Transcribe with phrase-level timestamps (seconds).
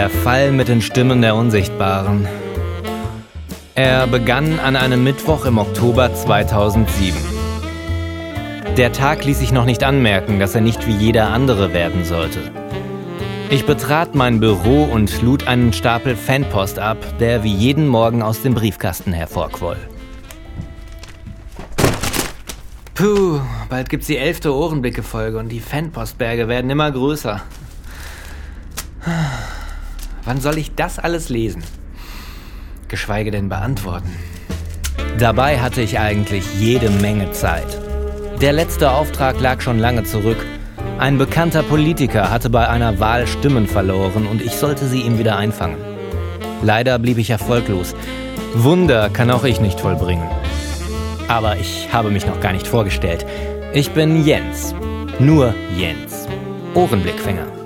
[0.00, 2.26] Der Fall mit den Stimmen der Unsichtbaren.
[3.74, 7.14] Er begann an einem Mittwoch im Oktober 2007.
[8.78, 12.38] Der Tag ließ sich noch nicht anmerken, dass er nicht wie jeder andere werden sollte.
[13.50, 18.40] Ich betrat mein Büro und lud einen Stapel Fanpost ab, der wie jeden Morgen aus
[18.40, 19.76] dem Briefkasten hervorquoll.
[22.94, 27.42] Puh, bald gibt's die elfte Ohrenblicke-Folge und die Fanpostberge werden immer größer.
[30.24, 31.62] Wann soll ich das alles lesen?
[32.88, 34.10] Geschweige denn beantworten.
[35.18, 37.78] Dabei hatte ich eigentlich jede Menge Zeit.
[38.40, 40.38] Der letzte Auftrag lag schon lange zurück.
[40.98, 45.36] Ein bekannter Politiker hatte bei einer Wahl Stimmen verloren und ich sollte sie ihm wieder
[45.36, 45.76] einfangen.
[46.62, 47.94] Leider blieb ich erfolglos.
[48.54, 50.28] Wunder kann auch ich nicht vollbringen.
[51.28, 53.24] Aber ich habe mich noch gar nicht vorgestellt.
[53.72, 54.74] Ich bin Jens.
[55.18, 56.26] Nur Jens.
[56.74, 57.59] Ohrenblickfänger.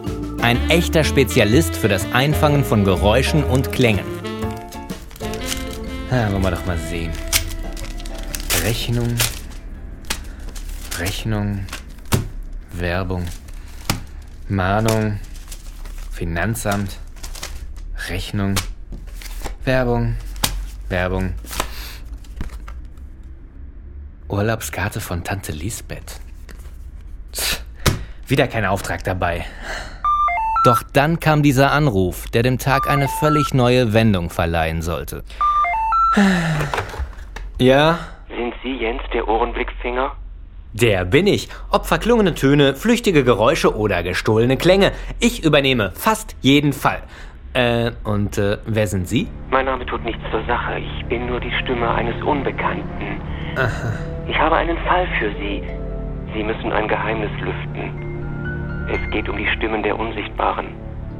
[0.45, 4.05] Ein echter Spezialist für das Einfangen von Geräuschen und Klängen.
[6.11, 7.12] Ja, wollen wir doch mal sehen.
[8.62, 9.17] Rechnung.
[10.98, 11.64] Rechnung.
[12.73, 13.25] Werbung.
[14.47, 15.19] Mahnung.
[16.11, 16.98] Finanzamt.
[18.11, 18.55] Rechnung.
[19.64, 20.14] Werbung.
[20.91, 21.33] Werbung.
[24.29, 26.20] Urlaubskarte von Tante Lisbeth.
[28.29, 29.47] Wieder kein Auftrag dabei.
[30.65, 35.23] Doch dann kam dieser Anruf, der dem Tag eine völlig neue Wendung verleihen sollte.
[37.61, 37.98] Ja,
[38.37, 40.11] Sind Sie Jens, der Ohrenblickfinger?
[40.73, 41.48] der bin ich.
[41.70, 44.91] Ob verklungene Töne, flüchtige Geräusche oder gestohlene Klänge.
[45.20, 47.01] Ich übernehme fast jeden Fall.
[47.53, 49.29] Äh, und äh, wer sind Sie?
[49.53, 50.81] Mein Name tut nichts zur Sache.
[50.81, 53.20] Ich bin nur die Stimme eines Unbekannten.
[54.29, 55.62] Ich habe einen Fall für Sie.
[56.35, 58.14] Sie müssen ein Geheimnis lüften.
[58.90, 60.67] Es geht um die Stimmen der Unsichtbaren.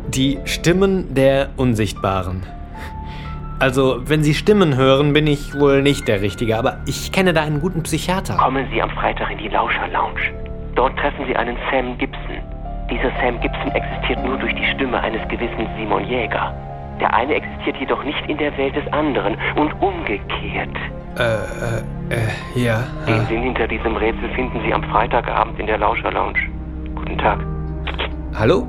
[0.09, 2.43] Die Stimmen der Unsichtbaren.
[3.59, 7.43] Also, wenn Sie Stimmen hören, bin ich wohl nicht der Richtige, aber ich kenne da
[7.43, 8.37] einen guten Psychiater.
[8.37, 10.21] Kommen Sie am Freitag in die Lauscher Lounge.
[10.75, 12.39] Dort treffen Sie einen Sam Gibson.
[12.91, 16.53] Dieser Sam Gibson existiert nur durch die Stimme eines gewissen Simon Jäger.
[17.01, 20.77] Der eine existiert jedoch nicht in der Welt des anderen und umgekehrt.
[21.17, 22.85] Äh, ja.
[23.07, 26.41] Den Sinn hinter diesem Rätsel finden Sie am Freitagabend in der Lauscher Lounge.
[26.95, 27.39] Guten Tag.
[28.37, 28.67] Hallo?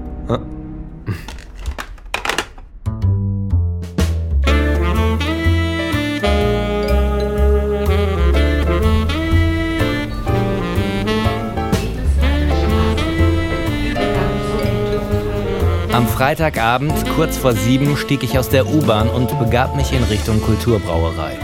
[15.91, 20.41] Am Freitagabend, kurz vor sieben, stieg ich aus der U-Bahn und begab mich in Richtung
[20.43, 21.39] Kulturbrauerei.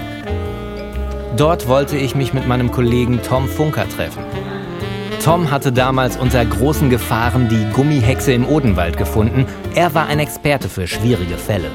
[1.37, 4.23] Dort wollte ich mich mit meinem Kollegen Tom Funker treffen.
[5.23, 9.45] Tom hatte damals unter großen Gefahren die Gummihexe im Odenwald gefunden.
[9.75, 11.69] Er war ein Experte für schwierige Fälle.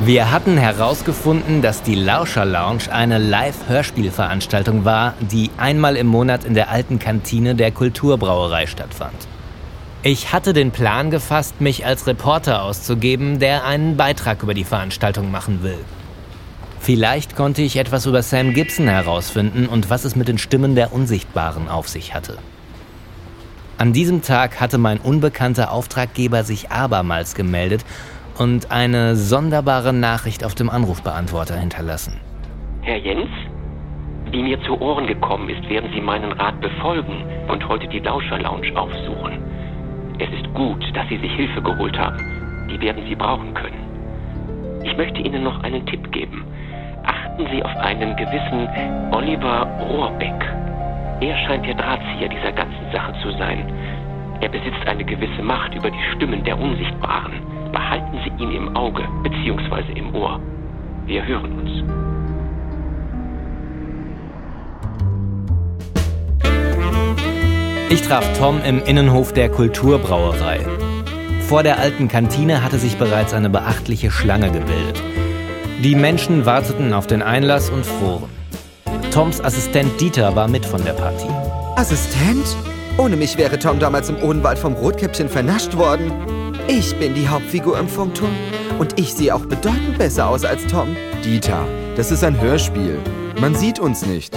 [0.00, 6.54] Wir hatten herausgefunden, dass die Lauscher Lounge eine Live-Hörspielveranstaltung war, die einmal im Monat in
[6.54, 9.28] der alten Kantine der Kulturbrauerei stattfand.
[10.02, 15.30] Ich hatte den Plan gefasst, mich als Reporter auszugeben, der einen Beitrag über die Veranstaltung
[15.30, 15.78] machen will.
[16.80, 20.92] Vielleicht konnte ich etwas über Sam Gibson herausfinden und was es mit den Stimmen der
[20.92, 22.38] Unsichtbaren auf sich hatte.
[23.78, 27.84] An diesem Tag hatte mein unbekannter Auftraggeber sich abermals gemeldet
[28.38, 32.20] und eine sonderbare Nachricht auf dem Anrufbeantworter hinterlassen.
[32.82, 33.28] Herr Jens?
[34.30, 38.38] Wie mir zu Ohren gekommen ist, werden Sie meinen Rat befolgen und heute die Lauscher
[38.38, 39.38] Lounge aufsuchen.
[40.18, 42.68] Es ist gut, dass Sie sich Hilfe geholt haben.
[42.70, 44.82] Die werden Sie brauchen können.
[44.84, 46.44] Ich möchte Ihnen noch einen Tipp geben.
[47.36, 48.66] Achten Sie auf einen gewissen
[49.12, 50.42] Oliver Rohrbeck.
[51.20, 53.70] Er scheint der Drahtzieher dieser ganzen Sache zu sein.
[54.40, 57.34] Er besitzt eine gewisse Macht über die Stimmen der Unsichtbaren.
[57.72, 59.92] Behalten Sie ihn im Auge bzw.
[59.96, 60.40] im Ohr.
[61.04, 61.70] Wir hören uns.
[67.90, 70.60] Ich traf Tom im Innenhof der Kulturbrauerei.
[71.40, 75.02] Vor der alten Kantine hatte sich bereits eine beachtliche Schlange gebildet.
[75.82, 78.30] Die Menschen warteten auf den Einlass und froren.
[79.10, 81.28] Toms Assistent Dieter war mit von der Partie.
[81.76, 82.56] Assistent?
[82.96, 86.10] Ohne mich wäre Tom damals im Odenwald vom Rotkäppchen vernascht worden.
[86.66, 88.34] Ich bin die Hauptfigur im Funkturm.
[88.78, 90.96] Und ich sehe auch bedeutend besser aus als Tom.
[91.22, 92.98] Dieter, das ist ein Hörspiel.
[93.38, 94.34] Man sieht uns nicht.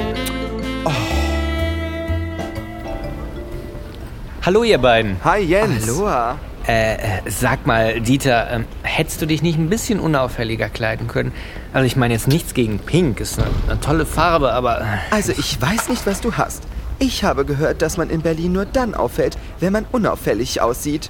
[4.42, 5.16] Hallo ihr beiden.
[5.24, 5.88] Hi Jens.
[5.88, 6.38] Aloha.
[6.68, 6.98] Äh, äh,
[7.28, 8.66] sag mal, Dieter, ähm,
[9.00, 11.32] hättest du dich nicht ein bisschen unauffälliger kleiden können?
[11.72, 14.86] Also ich meine jetzt nichts gegen Pink, ist eine, eine tolle Farbe, aber...
[15.10, 16.64] Also ich weiß nicht, was du hast.
[17.00, 21.10] Ich habe gehört, dass man in Berlin nur dann auffällt, wenn man unauffällig aussieht.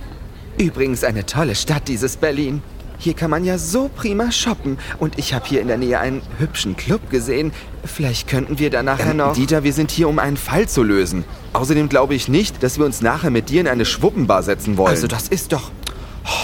[0.60, 2.62] Übrigens eine tolle Stadt, dieses Berlin.
[3.00, 4.78] Hier kann man ja so prima shoppen.
[5.00, 7.54] Und ich habe hier in der Nähe einen hübschen Club gesehen.
[7.86, 9.34] Vielleicht könnten wir da nachher noch...
[9.34, 11.26] Dieter, wir sind hier, um einen Fall zu lösen.
[11.54, 14.90] Außerdem glaube ich nicht, dass wir uns nachher mit dir in eine Schwuppenbar setzen wollen.
[14.90, 15.72] Also das ist doch...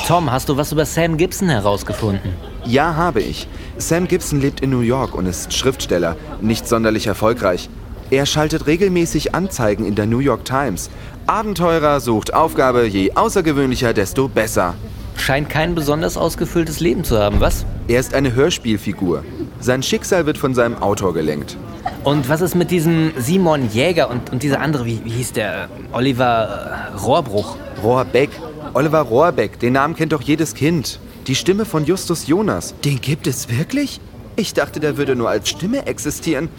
[0.07, 2.33] Tom, hast du was über Sam Gibson herausgefunden?
[2.65, 3.47] Ja, habe ich.
[3.77, 7.69] Sam Gibson lebt in New York und ist Schriftsteller, nicht sonderlich erfolgreich.
[8.11, 10.89] Er schaltet regelmäßig Anzeigen in der New York Times.
[11.27, 14.75] Abenteurer sucht Aufgabe, je außergewöhnlicher, desto besser.
[15.17, 17.65] Scheint kein besonders ausgefülltes Leben zu haben, was?
[17.87, 19.23] Er ist eine Hörspielfigur.
[19.59, 21.57] Sein Schicksal wird von seinem Autor gelenkt.
[22.03, 25.69] Und was ist mit diesem Simon Jäger und, und dieser andere, wie, wie hieß der?
[25.91, 27.55] Oliver äh, Rohrbruch.
[27.81, 28.29] Rohrbeck.
[28.75, 30.99] Oliver Rohrbeck, den Namen kennt doch jedes Kind.
[31.27, 32.75] Die Stimme von Justus Jonas.
[32.83, 34.01] Den gibt es wirklich?
[34.35, 36.49] Ich dachte, der würde nur als Stimme existieren.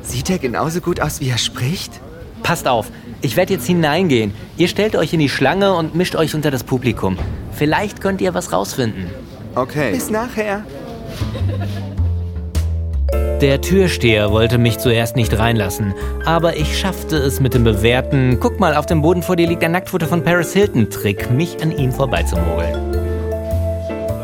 [0.00, 2.00] Sieht er genauso gut aus, wie er spricht?
[2.42, 2.90] Passt auf,
[3.20, 4.32] ich werde jetzt hineingehen.
[4.56, 7.18] Ihr stellt euch in die Schlange und mischt euch unter das Publikum.
[7.52, 9.10] Vielleicht könnt ihr was rausfinden.
[9.54, 9.92] Okay.
[9.92, 10.64] Bis nachher.
[13.40, 18.58] Der Türsteher wollte mich zuerst nicht reinlassen, aber ich schaffte es mit dem bewährten Guck
[18.58, 21.70] mal, auf dem Boden vor dir liegt ein Nacktfoto von Paris Hilton Trick, mich an
[21.70, 22.96] ihm vorbeizumogeln.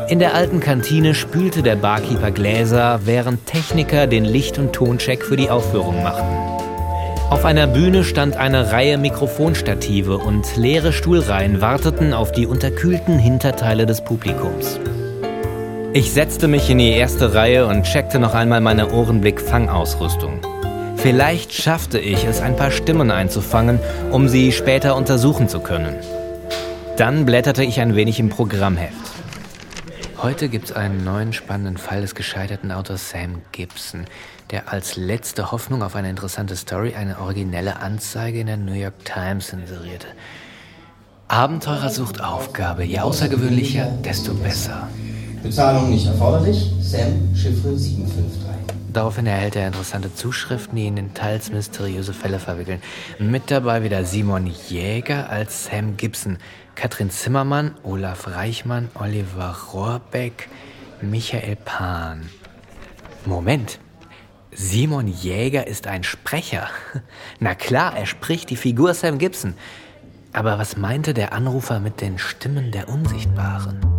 [0.09, 5.37] In der alten Kantine spülte der Barkeeper Gläser, während Techniker den Licht- und Toncheck für
[5.37, 6.35] die Aufführung machten.
[7.29, 13.85] Auf einer Bühne stand eine Reihe Mikrofonstative und leere Stuhlreihen warteten auf die unterkühlten Hinterteile
[13.85, 14.79] des Publikums.
[15.95, 20.41] Ich setzte mich in die erste Reihe und checkte noch einmal meine Ohrenblick-Fangausrüstung.
[20.95, 23.77] Vielleicht schaffte ich es, ein paar Stimmen einzufangen,
[24.09, 25.95] um sie später untersuchen zu können.
[26.97, 28.95] Dann blätterte ich ein wenig im Programmheft.
[30.17, 34.05] Heute gibt es einen neuen spannenden Fall des gescheiterten Autors Sam Gibson,
[34.49, 39.05] der als letzte Hoffnung auf eine interessante Story eine originelle Anzeige in der New York
[39.05, 40.07] Times inserierte.
[41.27, 44.87] Abenteurer sucht Aufgabe, je außergewöhnlicher, desto besser.
[45.43, 46.71] Bezahlung nicht erforderlich.
[46.79, 48.43] Sam, Chiffre 753.
[48.93, 52.81] Daraufhin erhält er interessante Zuschriften, die ihn in teils mysteriöse Fälle verwickeln.
[53.19, 56.37] Mit dabei wieder Simon Jäger als Sam Gibson,
[56.75, 60.47] Katrin Zimmermann, Olaf Reichmann, Oliver Rohrbeck,
[61.01, 62.29] Michael Pan.
[63.25, 63.79] Moment.
[64.51, 66.67] Simon Jäger ist ein Sprecher.
[67.39, 69.55] Na klar, er spricht die Figur Sam Gibson.
[70.31, 73.92] Aber was meinte der Anrufer mit den Stimmen der Unsichtbaren?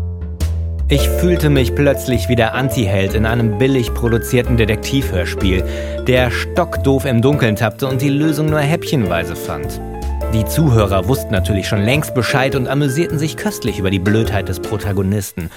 [0.88, 5.64] Ich fühlte mich plötzlich wie der Antiheld in einem billig produzierten Detektivhörspiel,
[6.06, 9.80] der stockdoof im Dunkeln tappte und die Lösung nur häppchenweise fand.
[10.34, 14.60] Die Zuhörer wussten natürlich schon längst Bescheid und amüsierten sich köstlich über die Blödheit des
[14.60, 15.48] Protagonisten.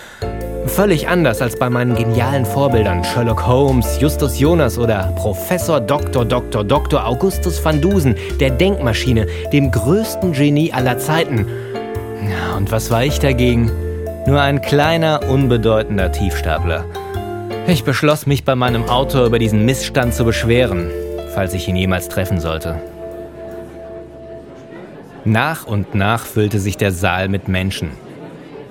[0.66, 6.24] Völlig anders als bei meinen genialen Vorbildern Sherlock Holmes, Justus Jonas oder Professor Dr.
[6.24, 6.64] Dr.
[6.64, 7.06] Dr.
[7.06, 11.46] Augustus van Dusen, der Denkmaschine, dem größten Genie aller Zeiten.
[12.56, 13.72] Und was war ich dagegen?
[14.28, 16.84] Nur ein kleiner, unbedeutender Tiefstapler.
[17.66, 20.92] Ich beschloss, mich bei meinem Autor über diesen Missstand zu beschweren,
[21.34, 22.76] falls ich ihn jemals treffen sollte.
[25.24, 27.92] Nach und nach füllte sich der Saal mit Menschen.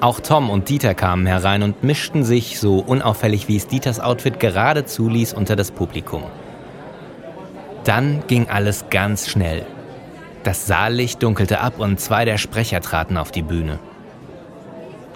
[0.03, 4.39] Auch Tom und Dieter kamen herein und mischten sich, so unauffällig wie es Dieters Outfit
[4.39, 6.25] gerade zuließ, unter das Publikum.
[7.85, 9.65] Dann ging alles ganz schnell.
[10.45, 13.79] Das Saallicht dunkelte ab und zwei der Sprecher traten auf die Bühne.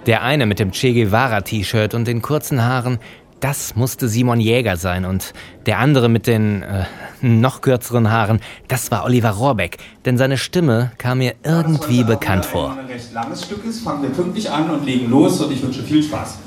[0.07, 2.97] Der eine mit dem Che Guevara-T-Shirt und den kurzen Haaren,
[3.39, 5.05] das musste Simon Jäger sein.
[5.05, 5.33] Und
[5.67, 6.85] der andere mit den äh,
[7.21, 9.77] noch kürzeren Haaren, das war Oliver Rohrbeck.
[10.05, 12.71] Denn seine Stimme kam mir irgendwie bekannt vor.
[12.71, 15.83] Ein recht langes Stück ist, fangen wir pünktlich an und legen los und ich wünsche
[15.83, 16.39] viel Spaß.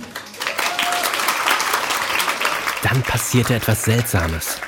[2.83, 4.59] Dann passierte etwas Seltsames.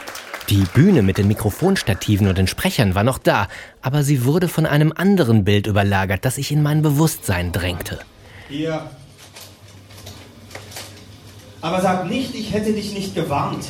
[0.49, 3.49] Die Bühne mit den Mikrofonstativen und den Sprechern war noch da,
[3.83, 7.99] aber sie wurde von einem anderen Bild überlagert, das sich in mein Bewusstsein drängte.
[8.49, 8.91] Hier.
[11.61, 13.65] Aber sag nicht, ich hätte dich nicht gewarnt.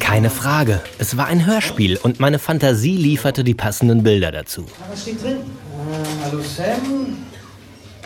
[0.00, 4.66] Keine Frage, es war ein Hörspiel und meine Fantasie lieferte die passenden Bilder dazu.
[4.90, 5.38] Was steht drin?
[5.38, 7.16] Äh, hallo Sam.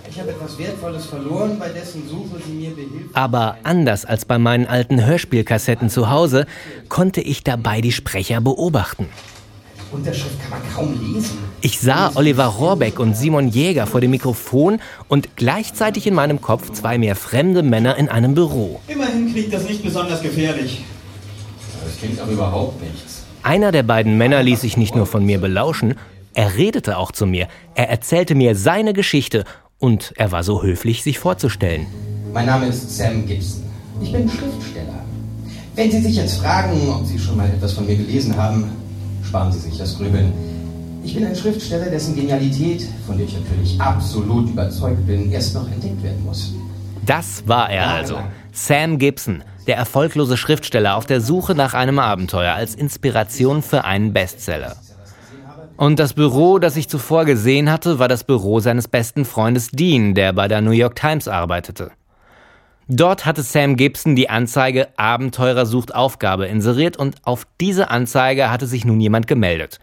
[0.09, 3.15] Ich habe etwas Wertvolles verloren, bei dessen Suche Sie mir behilft.
[3.15, 6.47] Aber anders als bei meinen alten Hörspielkassetten zu Hause,
[6.89, 9.09] konnte ich dabei die Sprecher beobachten.
[9.97, 11.39] Unterschrift kann man kaum lesen.
[11.63, 16.71] Ich sah Oliver Rohrbeck und Simon Jäger vor dem Mikrofon und gleichzeitig in meinem Kopf
[16.73, 18.81] zwei mehr fremde Männer in einem Büro.
[18.89, 20.85] Immerhin klingt das nicht besonders gefährlich.
[21.85, 23.23] Das klingt aber überhaupt nichts.
[23.43, 25.95] Einer der beiden Männer ließ sich nicht nur von mir belauschen,
[26.35, 27.49] er redete auch zu mir.
[27.75, 29.45] Er erzählte mir seine Geschichte
[29.79, 31.87] und er war so höflich, sich vorzustellen.
[32.35, 33.63] Mein Name ist Sam Gibson.
[34.03, 35.05] Ich bin Schriftsteller.
[35.75, 38.71] Wenn Sie sich jetzt fragen, ob Sie schon mal etwas von mir gelesen haben,
[39.27, 40.33] sparen Sie sich das Grübeln.
[41.05, 45.71] Ich bin ein Schriftsteller, dessen Genialität, von der ich natürlich absolut überzeugt bin, erst noch
[45.71, 46.53] entdeckt werden muss.
[47.05, 48.19] Das war er also.
[48.53, 54.13] Sam Gibson, der erfolglose Schriftsteller auf der Suche nach einem Abenteuer als Inspiration für einen
[54.13, 54.77] Bestseller.
[55.77, 60.15] Und das Büro, das ich zuvor gesehen hatte, war das Büro seines besten Freundes Dean,
[60.15, 61.91] der bei der New York Times arbeitete.
[62.89, 68.69] Dort hatte Sam Gibson die Anzeige Abenteurer sucht Aufgabe inseriert und auf diese Anzeige hatte
[68.69, 69.81] sich nun jemand gemeldet.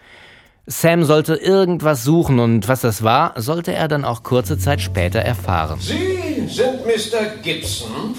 [0.67, 5.19] Sam sollte irgendwas suchen und was das war, sollte er dann auch kurze Zeit später
[5.19, 5.79] erfahren.
[5.81, 7.41] Sie sind Mr.
[7.41, 8.15] Gibson?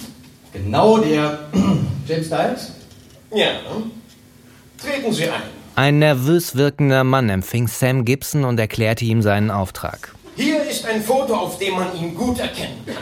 [0.53, 1.39] Genau der
[2.07, 2.73] James Styles?
[3.35, 3.49] Ja.
[4.77, 5.43] Treten Sie ein.
[5.77, 10.15] Ein nervös wirkender Mann empfing Sam Gibson und erklärte ihm seinen Auftrag.
[10.37, 12.97] Hier ist ein Foto, auf dem man ihn gut erkennen kann.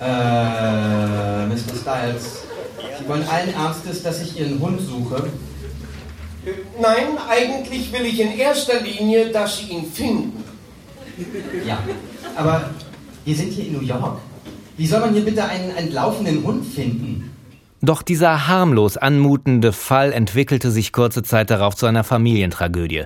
[0.00, 1.74] Äh, Mr.
[1.80, 2.44] Styles,
[2.98, 5.28] Sie wollen allen Ernstes, dass ich Ihren Hund suche?
[6.80, 10.44] Nein, eigentlich will ich in erster Linie, dass Sie ihn finden.
[11.66, 11.78] Ja,
[12.36, 12.70] aber
[13.24, 14.20] wir sind hier in New York.
[14.76, 17.34] Wie soll man hier bitte einen entlaufenden Hund finden?
[17.80, 23.04] Doch dieser harmlos anmutende Fall entwickelte sich kurze Zeit darauf zu einer Familientragödie.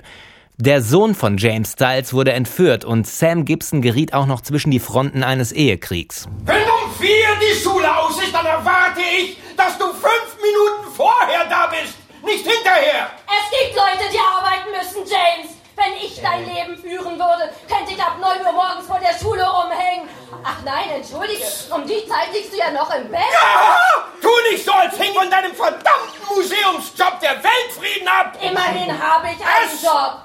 [0.57, 4.79] Der Sohn von James Styles wurde entführt und Sam Gibson geriet auch noch zwischen die
[4.79, 6.27] Fronten eines Ehekriegs.
[6.45, 6.55] Wenn
[7.03, 11.95] vier die Schule aus ist, dann erwarte ich, dass du fünf Minuten vorher da bist,
[12.23, 13.09] nicht hinterher.
[13.27, 15.51] Es gibt Leute, die arbeiten müssen, James.
[15.75, 19.43] Wenn ich dein Leben führen würde, könnte ich ab 9 Uhr morgens vor der Schule
[19.43, 20.07] rumhängen.
[20.43, 23.21] Ach nein, entschuldige, um die Zeit liegst du ja noch im Bett.
[23.33, 23.77] Ja,
[24.21, 28.37] tu nicht so, als hing von deinem verdammten Museumsjob der Weltfrieden ab.
[28.39, 30.19] Immerhin habe ich einen Es- Job.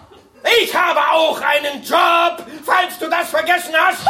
[0.62, 4.00] Ich habe auch einen Job, falls du das vergessen hast.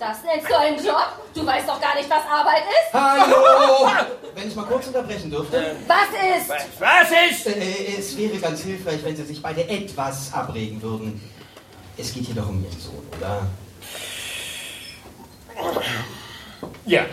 [0.00, 1.12] Das nennst du einen Job?
[1.34, 2.94] Du weißt doch gar nicht, was Arbeit ist.
[2.94, 3.90] Hallo!
[4.34, 5.76] Wenn ich mal kurz unterbrechen dürfte.
[5.86, 6.48] Was ist?
[6.78, 7.46] Was ist?
[7.48, 11.20] Äh, es wäre ganz hilfreich, wenn Sie sich beide etwas abregen würden.
[11.98, 13.46] Es geht hier doch um Ihren Sohn, oder?
[16.86, 17.04] Ja,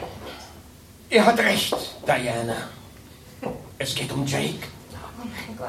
[1.09, 1.75] er hat recht,
[2.05, 2.69] Diana.
[3.77, 4.65] Es geht um Jake.
[4.93, 5.67] Oh mein Gott.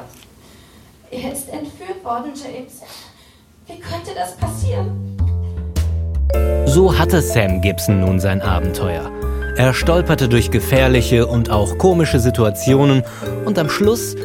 [1.11, 2.81] Er ist entführt worden, James.
[3.67, 5.18] Wie könnte das passieren?
[6.65, 9.11] So hatte Sam Gibson nun sein Abenteuer.
[9.57, 13.03] Er stolperte durch gefährliche und auch komische Situationen
[13.45, 14.15] und am Schluss,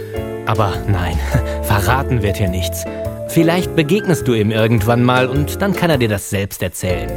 [0.47, 1.19] aber nein,
[1.63, 2.85] verraten wird hier nichts.
[3.29, 7.11] Vielleicht begegnest du ihm irgendwann mal und dann kann er dir das selbst erzählen.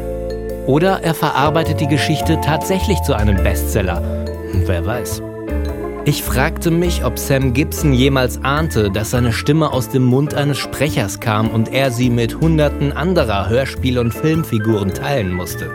[0.66, 4.02] Oder er verarbeitet die Geschichte tatsächlich zu einem Bestseller.
[4.66, 5.22] Wer weiß.
[6.08, 10.58] Ich fragte mich, ob Sam Gibson jemals ahnte, dass seine Stimme aus dem Mund eines
[10.58, 15.70] Sprechers kam und er sie mit hunderten anderer Hörspiel- und Filmfiguren teilen musste.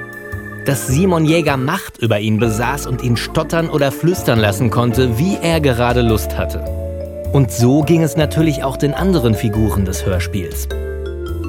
[0.64, 5.36] Dass Simon Jäger Macht über ihn besaß und ihn stottern oder flüstern lassen konnte, wie
[5.36, 6.64] er gerade Lust hatte.
[7.34, 10.66] Und so ging es natürlich auch den anderen Figuren des Hörspiels.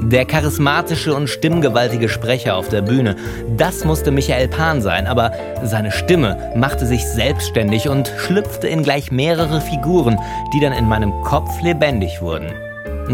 [0.05, 3.15] Der charismatische und stimmgewaltige Sprecher auf der Bühne,
[3.57, 5.31] das musste Michael Pan sein, aber
[5.63, 10.19] seine Stimme machte sich selbstständig und schlüpfte in gleich mehrere Figuren,
[10.53, 12.51] die dann in meinem Kopf lebendig wurden.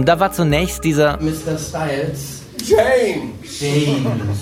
[0.06, 1.58] Da war zunächst dieser, Mr.
[1.58, 2.42] Styles.
[2.66, 3.60] James.
[3.60, 4.40] James.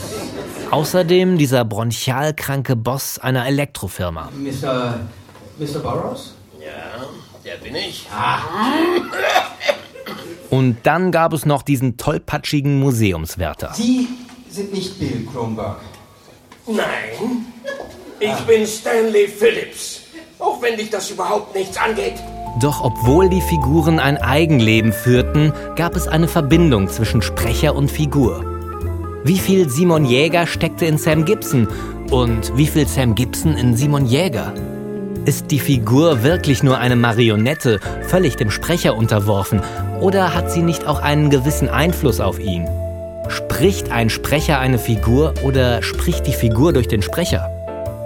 [0.71, 4.29] außerdem dieser bronchialkranke Boss einer Elektrofirma.
[4.35, 4.99] Mr.
[5.59, 5.79] Mr.
[5.79, 6.33] Burroughs?
[6.59, 7.05] Ja,
[7.45, 8.07] der bin ich.
[10.49, 13.73] Und dann gab es noch diesen tollpatschigen Museumswärter.
[13.73, 14.07] Sie
[14.49, 15.77] sind nicht Bill Kronberg.
[16.67, 17.45] Nein,
[18.19, 20.01] ich bin Stanley Phillips.
[20.39, 22.15] Auch wenn dich das überhaupt nichts angeht.
[22.59, 28.43] Doch obwohl die Figuren ein Eigenleben führten, gab es eine Verbindung zwischen Sprecher und Figur.
[29.23, 31.67] Wie viel Simon Jäger steckte in Sam Gibson
[32.09, 34.53] und wie viel Sam Gibson in Simon Jäger?
[35.27, 39.59] Ist die Figur wirklich nur eine Marionette, völlig dem Sprecher unterworfen,
[39.99, 42.65] oder hat sie nicht auch einen gewissen Einfluss auf ihn?
[43.27, 47.49] Spricht ein Sprecher eine Figur oder spricht die Figur durch den Sprecher?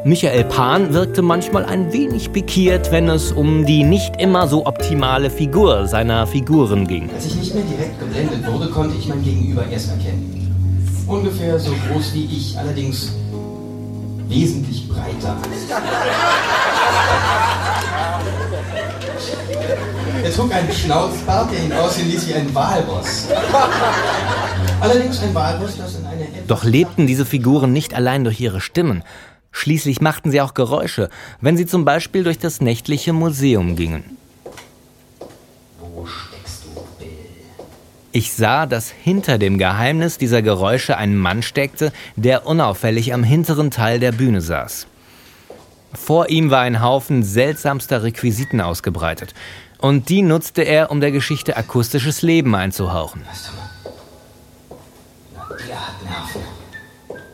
[0.03, 5.29] Michael Pan wirkte manchmal ein wenig pikiert, wenn es um die nicht immer so optimale
[5.29, 7.07] Figur seiner Figuren ging.
[7.13, 11.05] Als ich nicht mehr direkt geblendet wurde, konnte ich mein Gegenüber erst erkennen.
[11.05, 13.11] Ungefähr so groß wie ich, allerdings
[14.27, 15.37] wesentlich breiter.
[20.23, 23.27] Er trug einen Schnauzbart, der ihn aussehen ließ wie ein Walross.
[24.79, 29.03] Allerdings ein Walross, das in eine Doch lebten diese Figuren nicht allein durch ihre Stimmen.
[29.51, 31.09] Schließlich machten sie auch Geräusche,
[31.41, 34.17] wenn sie zum Beispiel durch das nächtliche Museum gingen.
[35.79, 37.09] Wo steckst du, Bill?
[38.11, 43.71] Ich sah, dass hinter dem Geheimnis dieser Geräusche ein Mann steckte, der unauffällig am hinteren
[43.71, 44.85] Teil der Bühne saß.
[45.93, 49.33] Vor ihm war ein Haufen seltsamster Requisiten ausgebreitet.
[49.81, 53.25] Und die nutzte er, um der Geschichte akustisches Leben einzuhauchen.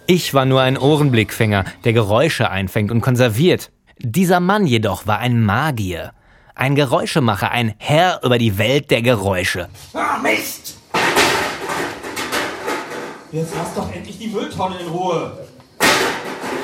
[0.08, 3.72] Ich war nur ein Ohrenblickfänger, der Geräusche einfängt und konserviert.
[4.00, 6.14] Dieser Mann jedoch war ein Magier.
[6.56, 9.68] Ein Geräuschemacher, ein Herr über die Welt der Geräusche.
[9.94, 10.78] Ah, Mist!
[13.34, 15.46] Jetzt lass doch endlich die Mülltonne in Ruhe.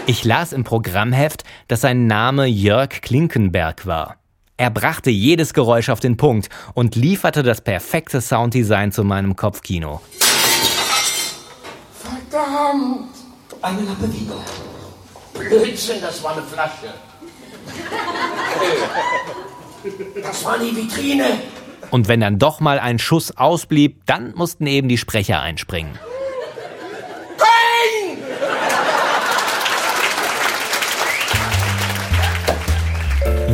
[0.08, 4.16] Ich las im Programmheft, dass sein Name Jörg Klinkenberg war.
[4.64, 10.00] Er brachte jedes Geräusch auf den Punkt und lieferte das perfekte Sounddesign zu meinem Kopfkino.
[11.92, 13.10] Verdammt!
[13.62, 14.36] Eine Lampe weniger.
[15.34, 16.94] Blödsinn, das war eine Flasche.
[20.24, 21.26] Das war die Vitrine.
[21.92, 26.00] Und wenn dann doch mal ein Schuss ausblieb, dann mussten eben die Sprecher einspringen.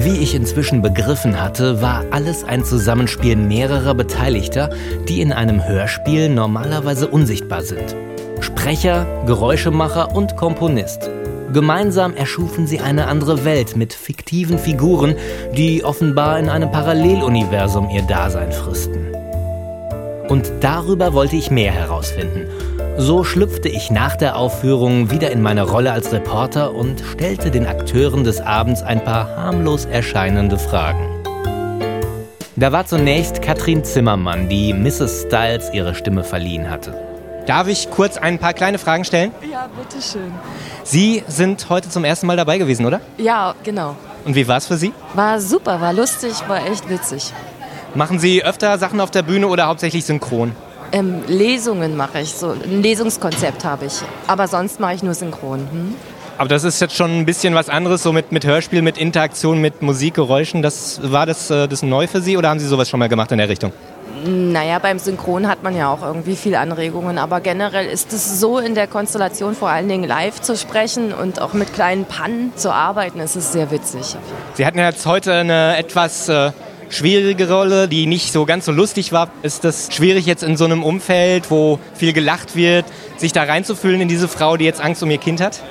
[0.02, 4.70] Wie ich inzwischen begriffen hatte, war alles ein Zusammenspiel mehrerer Beteiligter,
[5.10, 7.98] die in einem Hörspiel normalerweise unsichtbar sind.
[8.40, 11.10] Sprecher, Geräuschemacher und Komponist.
[11.52, 15.16] Gemeinsam erschufen sie eine andere Welt mit fiktiven Figuren,
[15.58, 19.14] die offenbar in einem Paralleluniversum ihr Dasein fristen.
[20.30, 22.48] Und darüber wollte ich mehr herausfinden.
[23.02, 27.66] So schlüpfte ich nach der Aufführung wieder in meine Rolle als Reporter und stellte den
[27.66, 31.24] Akteuren des Abends ein paar harmlos erscheinende Fragen.
[32.58, 35.22] Da war zunächst Katrin Zimmermann, die Mrs.
[35.22, 36.94] Styles ihre Stimme verliehen hatte.
[37.46, 39.32] Darf ich kurz ein paar kleine Fragen stellen?
[39.50, 40.34] Ja, bitteschön.
[40.84, 43.00] Sie sind heute zum ersten Mal dabei gewesen, oder?
[43.18, 43.96] Ja, genau.
[44.26, 44.92] Und wie war es für Sie?
[45.14, 47.32] War super, war lustig, war echt witzig.
[47.96, 50.52] Machen Sie öfter Sachen auf der Bühne oder hauptsächlich synchron?
[50.92, 54.02] Ähm, Lesungen mache ich, so ein Lesungskonzept habe ich.
[54.28, 55.60] Aber sonst mache ich nur synchron.
[55.72, 55.96] Hm?
[56.38, 59.60] Aber das ist jetzt schon ein bisschen was anderes, so mit, mit Hörspiel, mit Interaktion,
[59.60, 60.62] mit Musikgeräuschen.
[60.62, 63.32] Das, war das, äh, das neu für Sie oder haben Sie sowas schon mal gemacht
[63.34, 63.74] in der Richtung?
[64.26, 68.58] Naja, beim Synchron hat man ja auch irgendwie viel Anregungen, aber generell ist es so
[68.58, 72.74] in der Konstellation vor allen Dingen live zu sprechen und auch mit kleinen Pannen zu
[72.74, 74.16] arbeiten, ist es sehr witzig.
[74.56, 76.52] Sie hatten jetzt heute eine etwas äh,
[76.90, 79.30] schwierige Rolle, die nicht so ganz so lustig war.
[79.42, 82.86] Ist das schwierig jetzt in so einem Umfeld, wo viel gelacht wird,
[83.18, 85.62] sich da reinzufühlen in diese Frau, die jetzt Angst um ihr Kind hat?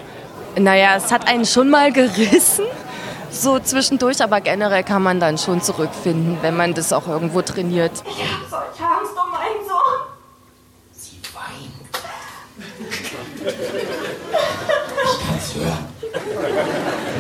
[0.57, 2.65] Naja, es hat einen schon mal gerissen,
[3.31, 7.93] so zwischendurch, aber generell kann man dann schon zurückfinden, wenn man das auch irgendwo trainiert.
[8.07, 10.01] Ich hab solche Angst um meinen Sohn.
[10.93, 11.75] Sie weint.
[15.05, 15.85] Ich kann's hören.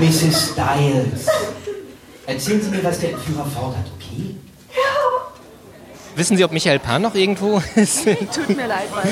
[0.00, 0.52] Mrs.
[0.52, 1.26] Styles.
[2.28, 4.34] Erzählen Sie mir, was der Entführer fordert, okay?
[6.14, 8.04] Wissen Sie, ob Michael Pan noch irgendwo ist?
[8.34, 9.06] Tut mir leid, weiß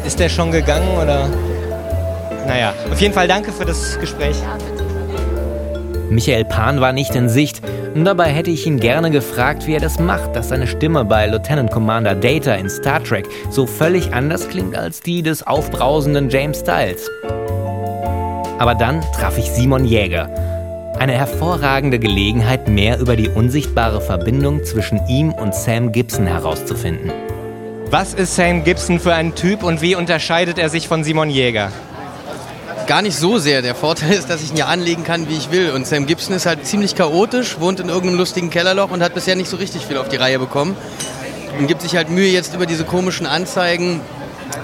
[0.00, 0.06] ich.
[0.06, 1.28] Ist der schon gegangen oder?
[2.46, 4.36] Naja, auf jeden Fall danke für das Gespräch.
[4.40, 4.84] Ja, bitte.
[6.10, 7.60] Michael Pan war nicht in Sicht.
[7.92, 11.26] Und dabei hätte ich ihn gerne gefragt, wie er das macht, dass seine Stimme bei
[11.26, 16.60] Lieutenant Commander Data in Star Trek so völlig anders klingt als die des aufbrausenden James
[16.60, 17.10] Styles.
[18.60, 20.30] Aber dann traf ich Simon Jäger.
[21.02, 27.10] Eine hervorragende Gelegenheit, mehr über die unsichtbare Verbindung zwischen ihm und Sam Gibson herauszufinden.
[27.90, 31.72] Was ist Sam Gibson für ein Typ und wie unterscheidet er sich von Simon Jäger?
[32.86, 33.62] Gar nicht so sehr.
[33.62, 35.72] Der Vorteil ist, dass ich ihn ja anlegen kann, wie ich will.
[35.72, 39.34] Und Sam Gibson ist halt ziemlich chaotisch, wohnt in irgendeinem lustigen Kellerloch und hat bisher
[39.34, 40.76] nicht so richtig viel auf die Reihe bekommen.
[41.58, 44.00] Und gibt sich halt Mühe, jetzt über diese komischen Anzeigen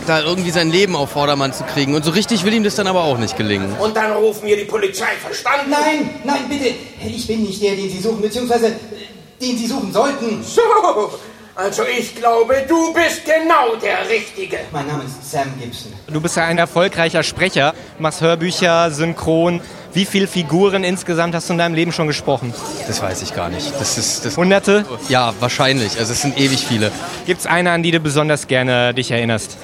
[0.07, 1.95] da irgendwie sein Leben auf Vordermann zu kriegen.
[1.95, 3.75] Und so richtig will ihm das dann aber auch nicht gelingen.
[3.79, 5.71] Und dann rufen wir die Polizei, verstanden?
[5.71, 6.75] Nein, nein, bitte.
[7.07, 8.73] Ich bin nicht der, den Sie suchen, beziehungsweise
[9.41, 10.43] den Sie suchen sollten.
[10.43, 10.63] So,
[11.55, 14.59] also ich glaube, du bist genau der Richtige.
[14.71, 15.93] Mein Name ist Sam Gibson.
[16.07, 19.61] Du bist ja ein erfolgreicher Sprecher, machst Hörbücher, Synchron.
[19.93, 22.53] Wie viele Figuren insgesamt hast du in deinem Leben schon gesprochen?
[22.87, 23.73] Das weiß ich gar nicht.
[23.81, 24.37] Das ist das.
[24.37, 24.85] Hunderte?
[25.09, 25.99] Ja, wahrscheinlich.
[25.99, 26.93] Also es sind ewig viele.
[27.27, 29.57] Gibt es eine, an die du besonders gerne dich erinnerst?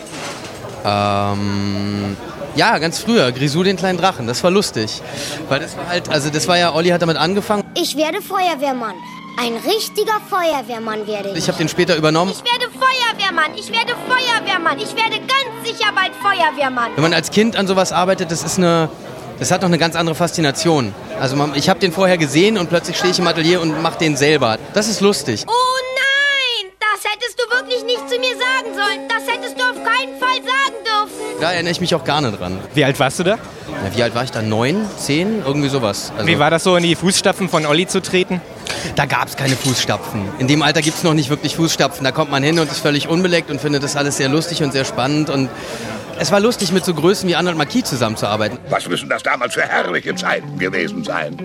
[0.84, 2.16] Ähm,
[2.56, 4.26] ja, ganz früher, Grisou den kleinen Drachen.
[4.26, 5.02] Das war lustig.
[5.48, 7.64] Weil das war halt, also das war ja, Olli hat damit angefangen.
[7.74, 8.94] Ich werde Feuerwehrmann.
[9.36, 11.38] Ein richtiger Feuerwehrmann werde ich.
[11.38, 12.32] Ich habe den später übernommen.
[12.32, 13.50] Ich werde Feuerwehrmann.
[13.56, 14.78] Ich werde Feuerwehrmann.
[14.78, 16.92] Ich werde ganz sicher bald Feuerwehrmann.
[16.94, 18.88] Wenn man als Kind an sowas arbeitet, das ist eine,
[19.38, 20.94] das hat noch eine ganz andere Faszination.
[21.20, 23.98] Also man, ich habe den vorher gesehen und plötzlich stehe ich im Atelier und mache
[23.98, 24.58] den selber.
[24.72, 25.44] Das ist lustig.
[25.46, 26.72] Oh nein!
[26.80, 29.08] Das hättest du wirklich nicht zu mir sagen sollen.
[29.08, 31.40] Das hättest du auf keinen Fall sagen dürfen.
[31.40, 32.58] Da erinnere ich mich auch gerne dran.
[32.74, 33.38] Wie alt warst du da?
[33.68, 34.40] Na, wie alt war ich da?
[34.42, 34.86] Neun?
[34.98, 35.42] Zehn?
[35.44, 36.12] Irgendwie sowas.
[36.16, 38.40] Also, Wie war das so, in die Fußstapfen von Olli zu treten?
[38.96, 40.22] Da gab es keine Fußstapfen.
[40.38, 42.04] In dem Alter gibt es noch nicht wirklich Fußstapfen.
[42.04, 44.72] Da kommt man hin und ist völlig unbeleckt und findet das alles sehr lustig und
[44.72, 45.30] sehr spannend.
[45.30, 45.48] Und
[46.18, 48.58] es war lustig, mit so Größen wie Arnold Marquis zusammenzuarbeiten.
[48.70, 51.36] Was müssen das damals für herrliche Zeiten gewesen sein?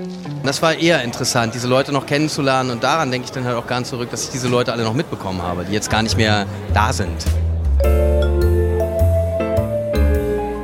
[0.43, 2.71] Das war eher interessant, diese Leute noch kennenzulernen.
[2.71, 4.93] Und daran denke ich dann halt auch ganz zurück, dass ich diese Leute alle noch
[4.93, 7.25] mitbekommen habe, die jetzt gar nicht mehr da sind.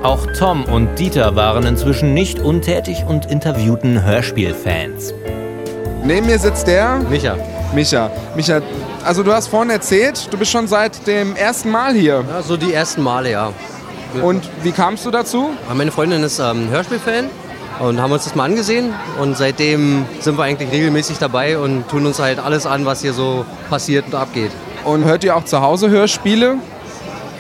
[0.04, 5.14] Auch Tom und Dieter waren inzwischen nicht untätig und interviewten Hörspielfans.
[6.04, 6.98] Neben mir sitzt der?
[7.10, 7.36] Micha.
[7.74, 8.12] Micha.
[8.36, 8.62] Micha,
[9.04, 12.24] also du hast vorhin erzählt, du bist schon seit dem ersten Mal hier.
[12.30, 13.52] Ja, so die ersten Male, ja.
[14.22, 15.50] Und wie kamst du dazu?
[15.74, 17.26] Meine Freundin ist ähm, Hörspielfan
[17.80, 22.06] und haben uns das mal angesehen und seitdem sind wir eigentlich regelmäßig dabei und tun
[22.06, 24.52] uns halt alles an, was hier so passiert und abgeht.
[24.86, 26.56] Und hört ihr auch zu Hause Hörspiele?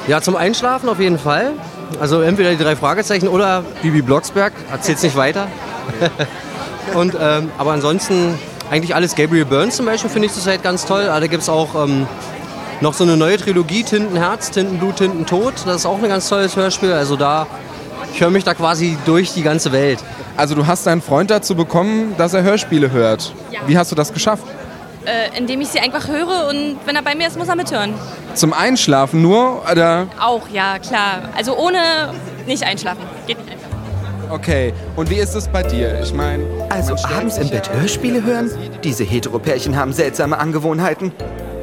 [0.08, 1.54] Ja, zum Einschlafen auf jeden Fall.
[2.00, 5.48] Also entweder die drei Fragezeichen oder Bibi Blocksberg, erzählt's nicht weiter.
[6.96, 8.38] und, ähm, aber ansonsten
[8.70, 11.06] eigentlich alles Gabriel Burns zum Beispiel finde ich zurzeit ganz toll.
[11.06, 12.08] Da gibt es auch ähm,
[12.82, 15.54] noch so eine neue Trilogie, Tintenherz, Tintenblut, Tintentod.
[15.66, 16.92] Das ist auch ein ganz tolles Hörspiel.
[16.94, 17.48] Also da,
[18.14, 20.00] ich höre mich da quasi durch die ganze Welt.
[20.38, 23.34] Also du hast deinen Freund dazu bekommen, dass er Hörspiele hört.
[23.52, 23.62] Ja.
[23.68, 24.44] Wie hast du das geschafft?
[25.06, 27.94] Äh, indem ich sie einfach höre und wenn er bei mir ist, muss er mithören.
[28.34, 30.08] Zum Einschlafen nur oder?
[30.20, 31.30] Auch, ja, klar.
[31.38, 31.78] Also ohne
[32.48, 33.04] nicht einschlafen.
[33.28, 33.66] Geht nicht einfach.
[34.32, 34.74] Okay.
[34.96, 36.02] Und wie ist es bei dir?
[36.02, 38.50] Ich meine, Also abends im Bett Hörspiele hören?
[38.84, 41.12] Diese Heteropärchen haben seltsame Angewohnheiten.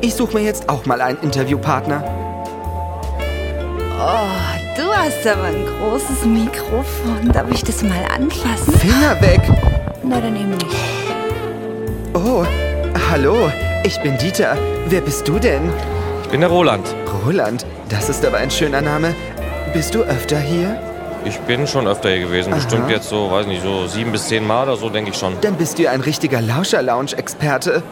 [0.05, 2.03] Ich suche mir jetzt auch mal einen Interviewpartner.
[4.01, 7.31] Oh, du hast aber ein großes Mikrofon.
[7.33, 8.75] Darf ich das mal anfassen?
[8.81, 9.41] Finger weg!
[10.03, 10.77] Na, dann eben nicht.
[12.15, 12.45] Oh,
[13.13, 13.49] hallo,
[13.85, 14.57] ich bin Dieter.
[14.89, 15.71] Wer bist du denn?
[16.25, 16.97] Ich bin der Roland.
[17.25, 19.15] Roland, das ist aber ein schöner Name.
[19.73, 20.81] Bist du öfter hier?
[21.25, 22.53] Ich bin schon öfter hier gewesen.
[22.53, 22.59] Aha.
[22.61, 25.35] Bestimmt jetzt so, weiß nicht, so sieben bis zehn Mal oder so, denke ich schon.
[25.43, 27.85] Dann bist du ein richtiger Lauscher-Lounge-Experte.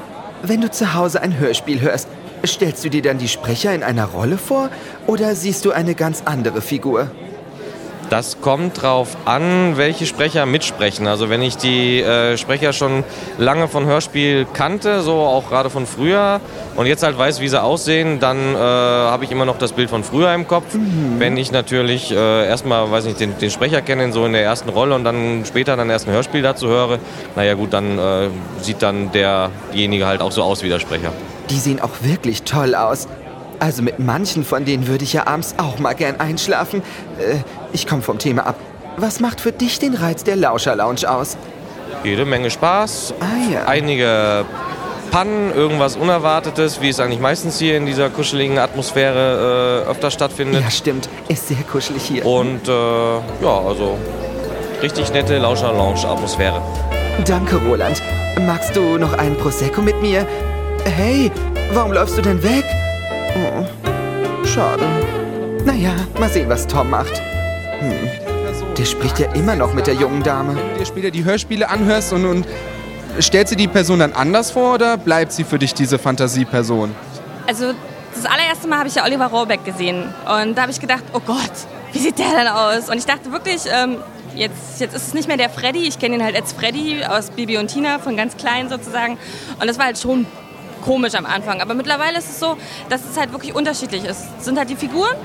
[0.42, 2.08] Wenn du zu Hause ein Hörspiel hörst,
[2.46, 4.70] stellst du dir dann die Sprecher in einer Rolle vor
[5.06, 7.10] oder siehst du eine ganz andere Figur?
[8.10, 11.06] Das kommt drauf an, welche Sprecher mitsprechen.
[11.06, 13.04] Also wenn ich die äh, Sprecher schon
[13.38, 16.40] lange von Hörspiel kannte, so auch gerade von früher
[16.74, 19.90] und jetzt halt weiß, wie sie aussehen, dann äh, habe ich immer noch das Bild
[19.90, 20.64] von früher im Kopf.
[21.18, 24.70] Wenn ich natürlich äh, erstmal, weiß nicht, den, den Sprecher kenne, so in der ersten
[24.70, 26.98] Rolle und dann später dann erst ein Hörspiel dazu höre,
[27.36, 28.28] naja gut, dann äh,
[28.60, 31.12] sieht dann derjenige halt auch so aus wie der Sprecher.
[31.48, 33.06] Die sehen auch wirklich toll aus.
[33.60, 36.82] Also mit manchen von denen würde ich ja abends auch mal gern einschlafen.
[37.18, 37.36] Äh,
[37.72, 38.56] ich komme vom Thema ab.
[38.96, 41.36] Was macht für dich den Reiz der Lauscher-Lounge aus?
[42.04, 43.64] Jede Menge Spaß, Ah ja.
[43.66, 44.44] einige
[45.10, 50.62] Pannen, irgendwas Unerwartetes, wie es eigentlich meistens hier in dieser kuscheligen Atmosphäre äh, öfter stattfindet.
[50.62, 51.08] Ja, stimmt.
[51.28, 52.24] Ist sehr kuschelig hier.
[52.24, 53.98] Und äh, ja, also
[54.82, 56.62] richtig nette Lauscher-Lounge-Atmosphäre.
[57.26, 58.00] Danke, Roland.
[58.46, 60.26] Magst du noch einen Prosecco mit mir?
[60.84, 61.30] Hey,
[61.74, 62.64] warum läufst du denn weg?
[63.36, 64.84] Oh, schade.
[65.64, 67.20] Naja, mal sehen, was Tom macht.
[67.80, 68.74] Hm.
[68.76, 70.56] Der spricht ja immer noch mit der jungen Dame.
[70.56, 72.46] Wenn du dir später die Hörspiele anhörst und, und
[73.20, 76.94] stellst du die Person dann anders vor oder bleibt sie für dich diese Fantasieperson?
[77.46, 77.72] Also
[78.14, 81.20] das allererste Mal habe ich ja Oliver Rohrbeck gesehen und da habe ich gedacht, oh
[81.24, 81.52] Gott,
[81.92, 82.88] wie sieht der denn aus?
[82.88, 83.96] Und ich dachte wirklich, ähm,
[84.34, 87.30] jetzt, jetzt ist es nicht mehr der Freddy, ich kenne ihn halt als Freddy aus
[87.30, 89.18] Bibi und Tina, von ganz klein sozusagen.
[89.60, 90.26] Und das war halt schon
[90.82, 91.60] komisch am Anfang.
[91.60, 92.56] Aber mittlerweile ist es so,
[92.88, 94.24] dass es halt wirklich unterschiedlich ist.
[94.38, 95.16] Es sind halt die Figuren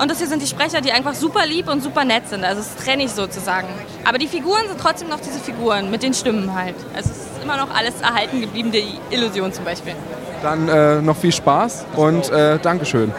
[0.00, 2.44] und das hier sind die Sprecher, die einfach super lieb und super nett sind.
[2.44, 3.68] Also es trenne ich sozusagen.
[4.04, 6.74] Aber die Figuren sind trotzdem noch diese Figuren mit den Stimmen halt.
[6.94, 9.94] Also es ist immer noch alles erhalten geblieben, die Illusion zum Beispiel.
[10.42, 13.12] Dann äh, noch viel Spaß und äh, Dankeschön.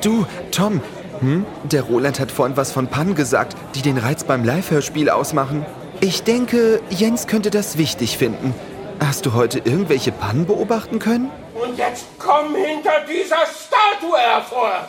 [0.00, 0.80] Du, Tom,
[1.20, 1.44] hm?
[1.64, 5.66] der Roland hat vorhin was von Pannen gesagt, die den Reiz beim Live-Hörspiel ausmachen.
[6.00, 8.54] Ich denke, Jens könnte das wichtig finden.
[9.00, 11.30] Hast du heute irgendwelche Pannen beobachten können?
[11.54, 14.88] Und jetzt komm hinter dieser Statue hervor.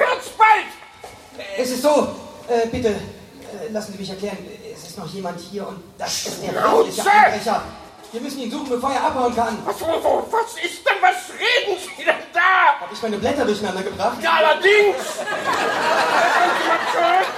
[0.00, 0.64] Wird's bald?
[1.58, 2.08] Es ist so,
[2.48, 4.38] äh, bitte, äh, lassen Sie mich erklären.
[4.72, 7.62] Es ist noch jemand hier und das ist der Einbrecher.
[8.10, 9.58] Wir müssen ihn suchen, bevor er abhauen kann.
[9.66, 12.80] Was, was ist denn, was reden Sie denn da?
[12.80, 14.16] Hab ich meine Blätter durcheinander gebracht?
[14.22, 14.96] Ja, allerdings!
[16.32, 17.28] Kommen Sie mal zurück.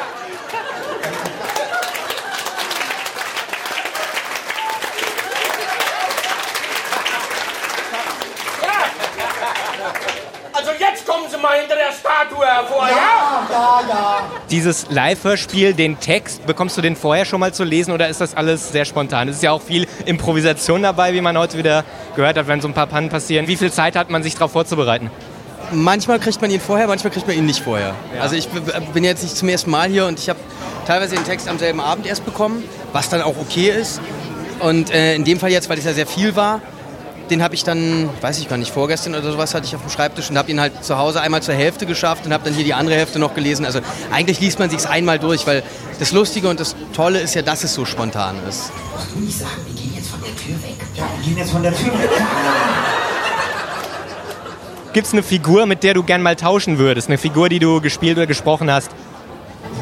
[10.53, 13.47] Also jetzt kommen Sie mal hinter der Statue hervor, ja?
[13.51, 14.31] Ja, ja.
[14.51, 18.35] Dieses Live-Hörspiel, den Text, bekommst du den vorher schon mal zu lesen oder ist das
[18.35, 19.29] alles sehr spontan?
[19.29, 21.85] Es ist ja auch viel Improvisation dabei, wie man heute wieder
[22.17, 23.49] gehört hat, wenn so ein paar Pannen passieren.
[23.49, 25.11] Wie viel Zeit hat man sich darauf vorzubereiten?
[25.73, 27.95] Manchmal kriegt man ihn vorher, manchmal kriegt man ihn nicht vorher.
[28.21, 28.49] Also ich
[28.93, 30.39] bin jetzt nicht zum ersten Mal hier und ich habe
[30.87, 34.01] teilweise den Text am selben Abend erst bekommen, was dann auch okay ist.
[34.61, 36.61] Und äh, in dem Fall jetzt, weil es ja sehr viel war,
[37.33, 39.91] den habe ich dann, weiß ich gar nicht, vorgestern oder sowas hatte ich auf dem
[39.91, 42.65] Schreibtisch und habe ihn halt zu Hause einmal zur Hälfte geschafft und habe dann hier
[42.65, 43.65] die andere Hälfte noch gelesen.
[43.65, 43.81] Also
[44.13, 45.63] eigentlich liest man sich's einmal durch, weil
[45.99, 48.71] das Lustige und das Tolle ist ja, dass es so spontan ist.
[49.17, 50.77] Nie sagen, wir gehen jetzt der Tür weg.
[50.95, 52.11] Ja, wir gehen jetzt von der Tür weg.
[54.93, 57.09] Gibt es eine Figur, mit der du gern mal tauschen würdest?
[57.09, 58.91] Eine Figur, die du gespielt oder gesprochen hast?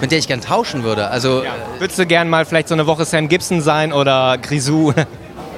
[0.00, 1.08] Mit der ich gern tauschen würde.
[1.08, 1.50] Also ja.
[1.80, 4.92] Würdest du gern mal vielleicht so eine Woche Sam Gibson sein oder Grisou?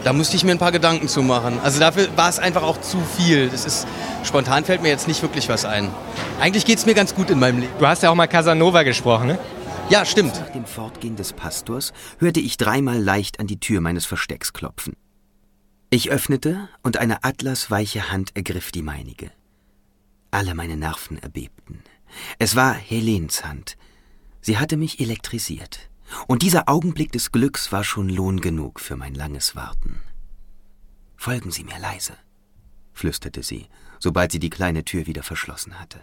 [0.04, 1.60] Da musste ich mir ein paar Gedanken zu machen.
[1.62, 3.48] Also dafür war es einfach auch zu viel.
[3.48, 3.86] Das ist,
[4.24, 5.90] spontan fällt mir jetzt nicht wirklich was ein.
[6.40, 7.72] Eigentlich geht es mir ganz gut in meinem Leben.
[7.78, 9.38] Du hast ja auch mal Casanova gesprochen, ne?
[9.90, 10.34] Ja, stimmt.
[10.34, 14.96] Nach dem Fortgehen des Pastors hörte ich dreimal leicht an die Tür meines Verstecks klopfen.
[15.90, 19.30] Ich öffnete und eine atlasweiche Hand ergriff die meinige.
[20.30, 21.82] Alle meine Nerven erbebten.
[22.38, 23.76] Es war Helens Hand.
[24.40, 25.90] Sie hatte mich elektrisiert.
[26.26, 30.00] Und dieser Augenblick des Glücks war schon Lohn genug für mein langes Warten.
[31.16, 32.14] Folgen Sie mir leise,
[32.92, 33.66] flüsterte sie,
[33.98, 36.00] sobald sie die kleine Tür wieder verschlossen hatte.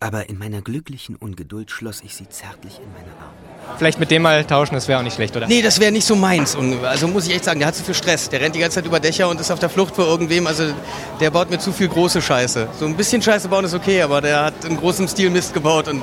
[0.00, 3.78] Aber in meiner glücklichen Ungeduld schloss ich sie zärtlich in meine Arme.
[3.78, 5.46] Vielleicht mit dem mal tauschen, das wäre auch nicht schlecht, oder?
[5.46, 6.56] Nee, das wäre nicht so meins.
[6.56, 8.28] Und also muss ich echt sagen, der hat zu viel Stress.
[8.28, 10.48] Der rennt die ganze Zeit über Dächer und ist auf der Flucht vor irgendwem.
[10.48, 10.74] Also
[11.20, 12.70] der baut mir zu viel große Scheiße.
[12.80, 15.86] So ein bisschen Scheiße bauen ist okay, aber der hat in großem Stil Mist gebaut
[15.86, 16.02] und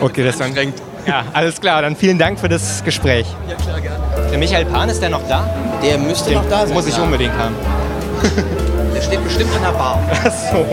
[0.00, 0.54] Okay, das dann.
[1.06, 1.82] Ja, alles klar.
[1.82, 3.26] Dann vielen Dank für das Gespräch.
[3.48, 3.98] Ja, klar, gerne.
[4.30, 5.48] Der Michael Pan, ist der noch da?
[5.82, 6.74] Der müsste Den noch da sein.
[6.74, 7.54] Muss ich unbedingt haben.
[8.94, 10.00] Der steht bestimmt in der Bar.
[10.24, 10.64] Ach so.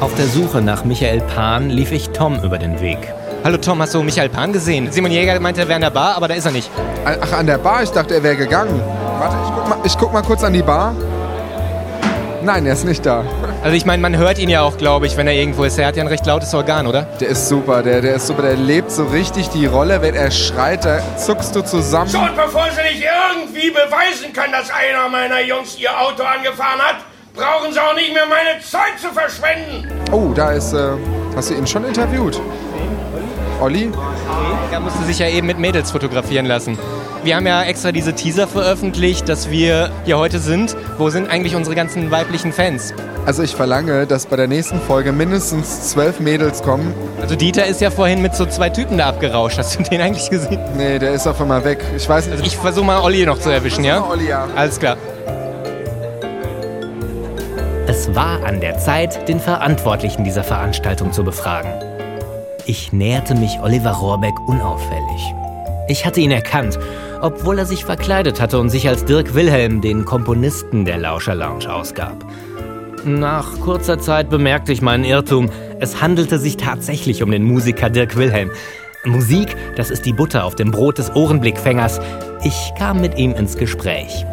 [0.00, 2.98] Auf der Suche nach Michael Pan lief ich Tom über den Weg.
[3.44, 4.90] Hallo Tom, hast du Michael Pan gesehen?
[4.90, 6.68] Simon Jäger meinte, er wäre in der Bar, aber da ist er nicht.
[7.04, 7.82] Ach, an der Bar?
[7.84, 8.80] Ich dachte, er wäre gegangen.
[9.18, 10.94] Warte, ich guck, mal, ich guck mal kurz an die Bar.
[12.44, 13.24] Nein, er ist nicht da.
[13.62, 15.78] Also ich meine, man hört ihn ja auch, glaube ich, wenn er irgendwo ist.
[15.78, 17.04] Er hat ja ein recht lautes Organ, oder?
[17.18, 20.02] Der ist super, der, der ist super, der lebt so richtig die Rolle.
[20.02, 22.10] Wenn er schreit, da zuckst du zusammen.
[22.10, 26.96] Schon bevor sie nicht irgendwie beweisen kann, dass einer meiner Jungs ihr Auto angefahren hat,
[27.34, 29.88] brauchen sie auch nicht mehr meine Zeit zu verschwenden.
[30.12, 30.90] Oh, da ist, äh,
[31.34, 32.38] hast du ihn schon interviewt?
[33.58, 33.90] Olli?
[34.70, 36.78] Er musste sich ja eben mit Mädels fotografieren lassen.
[37.24, 40.76] Wir haben ja extra diese Teaser veröffentlicht, dass wir hier heute sind.
[40.98, 42.92] Wo sind eigentlich unsere ganzen weiblichen Fans?
[43.24, 46.92] Also ich verlange, dass bei der nächsten Folge mindestens zwölf Mädels kommen.
[47.22, 49.56] Also Dieter ist ja vorhin mit so zwei Typen da abgerauscht.
[49.56, 50.60] Hast du den eigentlich gesehen?
[50.76, 51.82] Nee, der ist auf einmal weg.
[51.96, 52.32] Ich weiß nicht.
[52.32, 54.06] Also ich versuche mal Olli noch zu erwischen, ja?
[54.06, 54.46] Olli, ja.
[54.54, 54.98] Alles klar.
[57.86, 61.72] Es war an der Zeit, den Verantwortlichen dieser Veranstaltung zu befragen.
[62.66, 65.34] Ich näherte mich Oliver Rohrbeck unauffällig.
[65.86, 66.78] Ich hatte ihn erkannt,
[67.24, 71.72] obwohl er sich verkleidet hatte und sich als Dirk Wilhelm, den Komponisten der Lauscher Lounge,
[71.72, 72.22] ausgab.
[73.06, 75.50] Nach kurzer Zeit bemerkte ich meinen Irrtum.
[75.80, 78.50] Es handelte sich tatsächlich um den Musiker Dirk Wilhelm.
[79.06, 81.98] Musik, das ist die Butter auf dem Brot des Ohrenblickfängers.
[82.42, 84.26] Ich kam mit ihm ins Gespräch.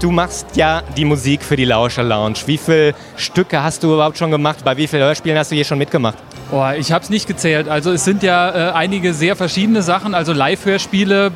[0.00, 2.40] Du machst ja die Musik für die Lauscher Lounge.
[2.44, 4.58] Wie viele Stücke hast du überhaupt schon gemacht?
[4.64, 6.18] Bei wie vielen Hörspielen hast du hier schon mitgemacht?
[6.54, 7.66] Oh, ich habe es nicht gezählt.
[7.66, 10.14] Also es sind ja äh, einige sehr verschiedene Sachen.
[10.14, 11.30] Also Live-Hörspiele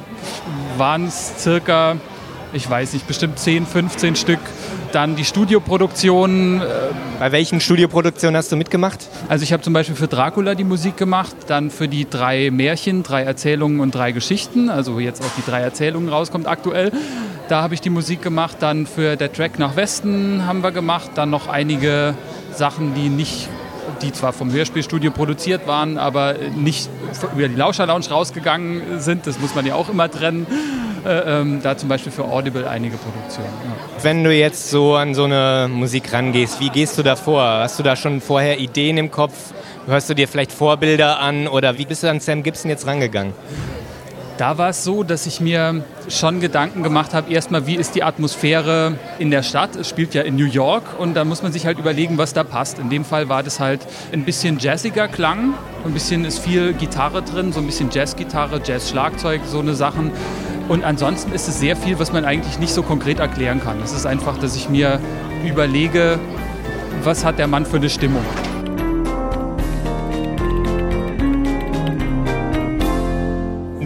[0.76, 1.96] waren es circa,
[2.52, 4.40] ich weiß nicht, bestimmt 10, 15 Stück.
[4.92, 6.61] Dann die Studioproduktionen.
[6.61, 6.64] Äh,
[7.18, 9.09] Bei welchen Studioproduktionen hast du mitgemacht?
[9.31, 13.02] Also ich habe zum Beispiel für Dracula die Musik gemacht, dann für die drei Märchen,
[13.02, 16.92] drei Erzählungen und drei Geschichten, also wo jetzt auch die drei Erzählungen rauskommt aktuell.
[17.48, 18.59] Da habe ich die Musik gemacht.
[18.61, 21.12] Dann für der Track nach Westen haben wir gemacht.
[21.14, 22.12] Dann noch einige
[22.52, 23.48] Sachen, die nicht
[24.02, 26.88] die zwar vom Hörspielstudio produziert waren, aber nicht
[27.35, 29.26] über die Lauscher Lounge rausgegangen sind.
[29.26, 30.46] Das muss man ja auch immer trennen.
[31.06, 33.50] Äh, ähm, da zum Beispiel für Audible einige Produktionen.
[33.64, 34.02] Ja.
[34.02, 37.42] Wenn du jetzt so an so eine Musik rangehst, wie gehst du da vor?
[37.42, 39.52] Hast du da schon vorher Ideen im Kopf?
[39.87, 43.35] Hörst du dir vielleicht Vorbilder an oder wie bist du an Sam Gibson jetzt rangegangen?
[44.38, 48.03] Da war es so, dass ich mir schon Gedanken gemacht habe, erstmal, wie ist die
[48.03, 49.75] Atmosphäre in der Stadt?
[49.77, 52.44] Es spielt ja in New York und da muss man sich halt überlegen, was da
[52.44, 52.79] passt.
[52.79, 53.81] In dem Fall war das halt
[54.12, 55.55] ein bisschen jazziger Klang,
[55.87, 60.11] ein bisschen ist viel Gitarre drin, so ein bisschen Jazzgitarre, Jazz-Schlagzeug, so eine Sachen.
[60.68, 63.81] Und ansonsten ist es sehr viel, was man eigentlich nicht so konkret erklären kann.
[63.83, 65.01] Es ist einfach, dass ich mir
[65.46, 66.18] überlege,
[67.05, 68.25] was hat der Mann für eine Stimmung.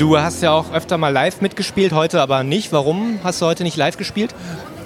[0.00, 2.72] Du hast ja auch öfter mal live mitgespielt, heute aber nicht.
[2.72, 4.34] Warum hast du heute nicht live gespielt?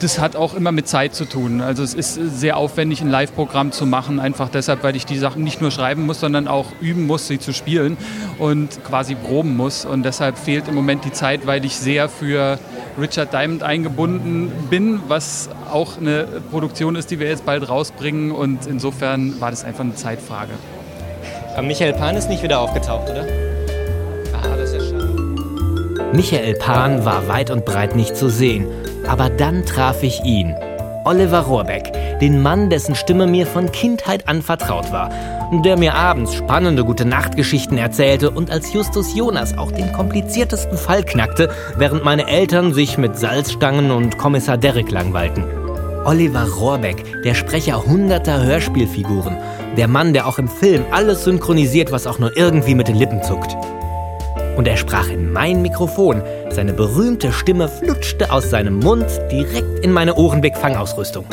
[0.01, 1.61] Das hat auch immer mit Zeit zu tun.
[1.61, 5.45] Also es ist sehr aufwendig, ein Live-Programm zu machen, einfach deshalb, weil ich die Sachen
[5.45, 7.97] nicht nur schreiben muss, sondern auch üben muss, sie zu spielen
[8.41, 9.85] und quasi proben muss.
[9.85, 12.59] Und deshalb fehlt im Moment die Zeit, weil ich sehr für
[13.01, 18.33] Richard Diamond eingebunden bin, was auch eine Produktion ist, die wir jetzt bald rausbringen.
[18.33, 20.55] Und insofern war das einfach eine Zeitfrage.
[21.53, 23.44] Aber Michael Pan ist nicht wieder aufgetaucht, oder?
[26.15, 28.69] Michael Pan war weit und breit nicht zu sehen.
[29.09, 30.55] Aber dann traf ich ihn.
[31.05, 35.11] Oliver Rohrbeck, den Mann, dessen Stimme mir von Kindheit an vertraut war.
[35.65, 41.51] der mir abends spannende Gute-Nacht-Geschichten erzählte und als Justus Jonas auch den kompliziertesten Fall knackte,
[41.77, 45.45] während meine Eltern sich mit Salzstangen und Kommissar Derrick langweilten.
[46.05, 49.37] Oliver Rohrbeck, der Sprecher hunderter Hörspielfiguren,
[49.77, 53.23] der Mann, der auch im Film alles synchronisiert, was auch nur irgendwie mit den Lippen
[53.23, 53.57] zuckt.
[54.57, 56.23] Und er sprach in mein Mikrofon.
[56.51, 61.25] Seine berühmte Stimme flutschte aus seinem Mund direkt in meine Ohrenweg-Fangausrüstung.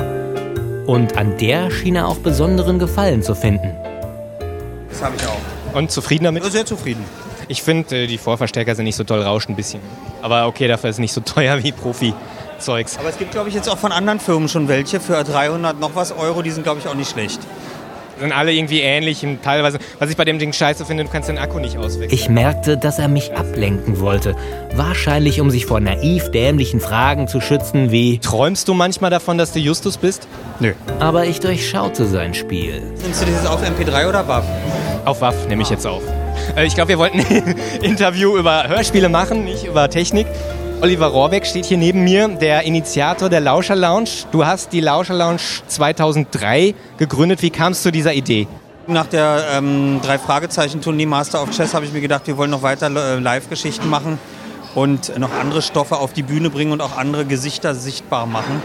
[0.88, 3.72] Und an der schien er auch besonderen Gefallen zu finden.
[4.90, 5.78] Das habe ich auch.
[5.78, 6.44] Und zufrieden damit?
[6.46, 7.06] Sehr zufrieden.
[7.48, 9.82] Ich finde, äh, die Vorverstärker sind nicht so toll, rauschen ein bisschen.
[10.22, 12.98] Aber okay, dafür ist es nicht so teuer wie Profi-Zeugs.
[12.98, 15.96] Aber es gibt, glaube ich, jetzt auch von anderen Firmen schon welche für 300 noch
[15.96, 16.42] was Euro.
[16.42, 17.40] Die sind, glaube ich, auch nicht schlecht.
[18.22, 19.80] Sind alle irgendwie ähnlich und teilweise.
[20.00, 22.12] Was ich bei dem Ding scheiße finde, du kannst den Akku nicht auswechseln.
[22.14, 24.36] Ich merkte, dass er mich ablenken wollte.
[24.76, 29.52] Wahrscheinlich, um sich vor naiv dämlichen Fragen zu schützen wie Träumst du manchmal davon, dass
[29.54, 30.28] du Justus bist?
[30.60, 30.74] Nö.
[31.00, 32.82] Aber ich durchschaute sein Spiel.
[33.04, 34.44] Nimmst du dieses auf MP3 oder WAV?
[35.06, 36.04] Auf WAV nehme ich jetzt auf.
[36.56, 40.28] Äh, Ich glaube, wir wollten ein Interview über Hörspiele machen, nicht über Technik.
[40.82, 44.10] Oliver Rohrbeck steht hier neben mir, der Initiator der Lauscher Lounge.
[44.32, 47.44] Du hast die Lauscher Lounge 2003 gegründet.
[47.44, 48.48] Wie kamst du zu dieser Idee?
[48.88, 52.50] Nach der ähm, drei Fragezeichen Tournee Master of Chess habe ich mir gedacht, wir wollen
[52.50, 54.18] noch weiter äh, Live-Geschichten machen
[54.74, 58.64] und noch andere Stoffe auf die Bühne bringen und auch andere Gesichter sichtbar machen,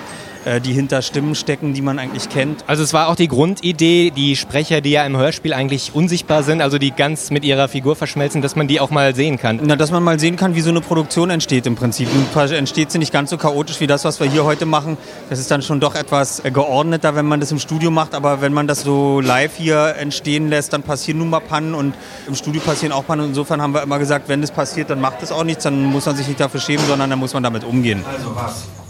[0.63, 2.65] die hinter Stimmen stecken, die man eigentlich kennt.
[2.67, 6.61] Also es war auch die Grundidee, die Sprecher, die ja im Hörspiel eigentlich unsichtbar sind,
[6.63, 9.61] also die ganz mit ihrer Figur verschmelzen, dass man die auch mal sehen kann.
[9.63, 12.09] Na, dass man mal sehen kann, wie so eine Produktion entsteht im Prinzip.
[12.37, 14.97] Entsteht sie nicht ganz so chaotisch wie das, was wir hier heute machen.
[15.29, 18.15] Das ist dann schon doch etwas äh, geordneter, wenn man das im Studio macht.
[18.15, 21.95] Aber wenn man das so live hier entstehen lässt, dann passieren nun mal Pannen und
[22.27, 23.23] im Studio passieren auch Pannen.
[23.23, 25.65] Und insofern haben wir immer gesagt, wenn das passiert, dann macht es auch nichts.
[25.65, 28.05] Dann muss man sich nicht dafür schämen, sondern dann muss man damit umgehen.
[28.07, 28.86] Also was?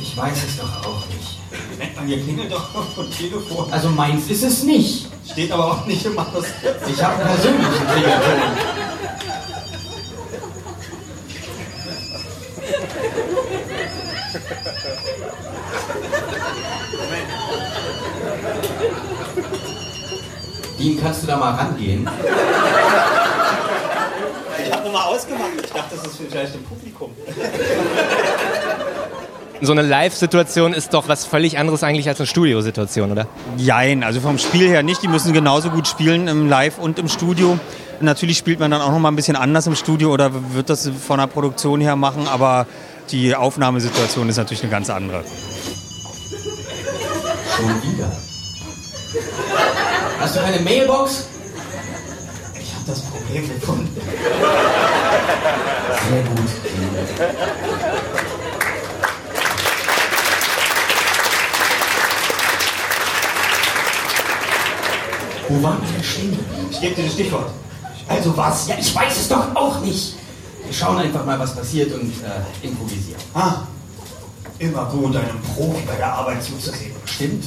[0.00, 1.38] Ich weiß es doch auch nicht.
[2.06, 3.72] Hier klingelt doch vom Telefon.
[3.72, 5.08] Also meins ist es nicht.
[5.30, 6.88] Steht aber auch nicht im Manuskript.
[6.88, 8.78] Ich habe einen persönlichen Klingelton.
[20.78, 22.08] Dean, kannst du da mal rangehen?
[24.64, 25.50] Ich habe nochmal ausgemacht.
[25.64, 27.10] Ich dachte, das ist vielleicht im Publikum.
[29.60, 33.26] So eine Live-Situation ist doch was völlig anderes eigentlich als eine Studiosituation, oder?
[33.56, 35.02] Jein, also vom Spiel her nicht.
[35.02, 37.58] Die müssen genauso gut spielen im Live und im Studio.
[38.00, 40.88] Natürlich spielt man dann auch noch mal ein bisschen anders im Studio oder wird das
[40.88, 42.66] von der Produktion her machen, aber
[43.10, 45.24] die Aufnahmesituation ist natürlich eine ganz andere.
[47.56, 48.12] Schon wieder.
[50.20, 51.26] Hast du keine Mailbox?
[52.60, 54.00] Ich habe das Problem gefunden.
[56.08, 56.38] Sehr gut.
[65.48, 66.38] Wo waren wir denn stehen?
[66.70, 67.50] Ich gebe dir das Stichwort.
[68.06, 68.68] Also was?
[68.68, 70.14] Ja, ich weiß es doch auch nicht.
[70.64, 73.20] Wir schauen einfach mal, was passiert und äh, improvisieren.
[73.34, 73.62] Ah,
[74.58, 76.92] immer gut, einem Profi bei der Arbeit zuzusehen.
[77.06, 77.44] Stimmt.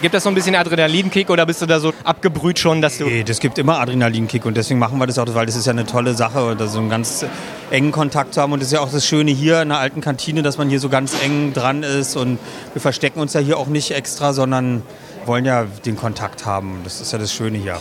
[0.00, 3.04] Gibt das so ein bisschen Adrenalinkick oder bist du da so abgebrüht schon, dass du.
[3.04, 5.72] Nee, das gibt immer Adrenalinkick und deswegen machen wir das auch, weil das ist ja
[5.72, 7.26] eine tolle Sache, da so einen ganz
[7.70, 8.52] engen Kontakt zu haben.
[8.52, 10.80] Und das ist ja auch das Schöne hier in der alten Kantine, dass man hier
[10.80, 12.38] so ganz eng dran ist und
[12.72, 14.82] wir verstecken uns ja hier auch nicht extra, sondern
[15.26, 16.80] wollen ja den Kontakt haben.
[16.84, 17.78] Das ist ja das Schöne hier.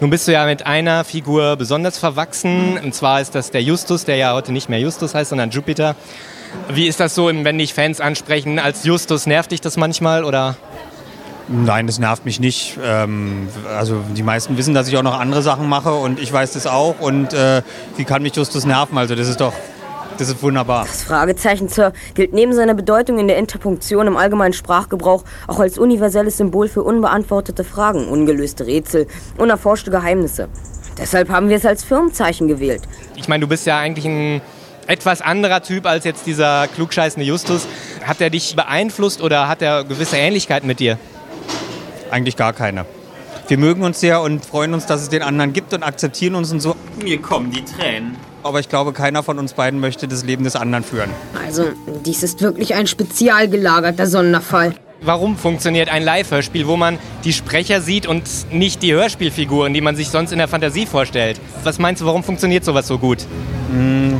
[0.00, 2.78] Nun bist du ja mit einer Figur besonders verwachsen.
[2.82, 5.94] Und zwar ist das der Justus, der ja heute nicht mehr Justus heißt, sondern Jupiter.
[6.72, 9.26] Wie ist das so, wenn dich Fans ansprechen als Justus?
[9.26, 10.56] Nervt dich das manchmal oder?
[11.52, 12.78] Nein, das nervt mich nicht.
[12.80, 16.52] Ähm, also die meisten wissen, dass ich auch noch andere Sachen mache und ich weiß
[16.52, 17.00] das auch.
[17.00, 17.62] Und äh,
[17.96, 18.96] wie kann mich Justus nerven?
[18.96, 19.52] Also das ist doch,
[20.16, 20.84] das ist wunderbar.
[20.84, 25.76] Das Fragezeichen, Sir, gilt neben seiner Bedeutung in der Interpunktion im allgemeinen Sprachgebrauch auch als
[25.76, 30.48] universelles Symbol für unbeantwortete Fragen, ungelöste Rätsel, unerforschte Geheimnisse.
[30.98, 32.82] Deshalb haben wir es als Firmenzeichen gewählt.
[33.16, 34.40] Ich meine, du bist ja eigentlich ein
[34.86, 37.66] etwas anderer Typ als jetzt dieser klugscheißende Justus.
[38.04, 40.96] Hat er dich beeinflusst oder hat er gewisse Ähnlichkeiten mit dir?
[42.10, 42.86] Eigentlich gar keine.
[43.48, 46.52] Wir mögen uns sehr und freuen uns, dass es den anderen gibt und akzeptieren uns
[46.52, 46.76] und so.
[47.02, 48.16] Mir kommen die Tränen.
[48.42, 51.10] Aber ich glaube, keiner von uns beiden möchte das Leben des anderen führen.
[51.44, 51.64] Also,
[52.06, 54.74] dies ist wirklich ein spezial gelagerter Sonderfall.
[55.02, 59.96] Warum funktioniert ein Live-Hörspiel, wo man die Sprecher sieht und nicht die Hörspielfiguren, die man
[59.96, 61.40] sich sonst in der Fantasie vorstellt?
[61.64, 63.26] Was meinst du, warum funktioniert sowas so gut?
[63.72, 64.16] Mm,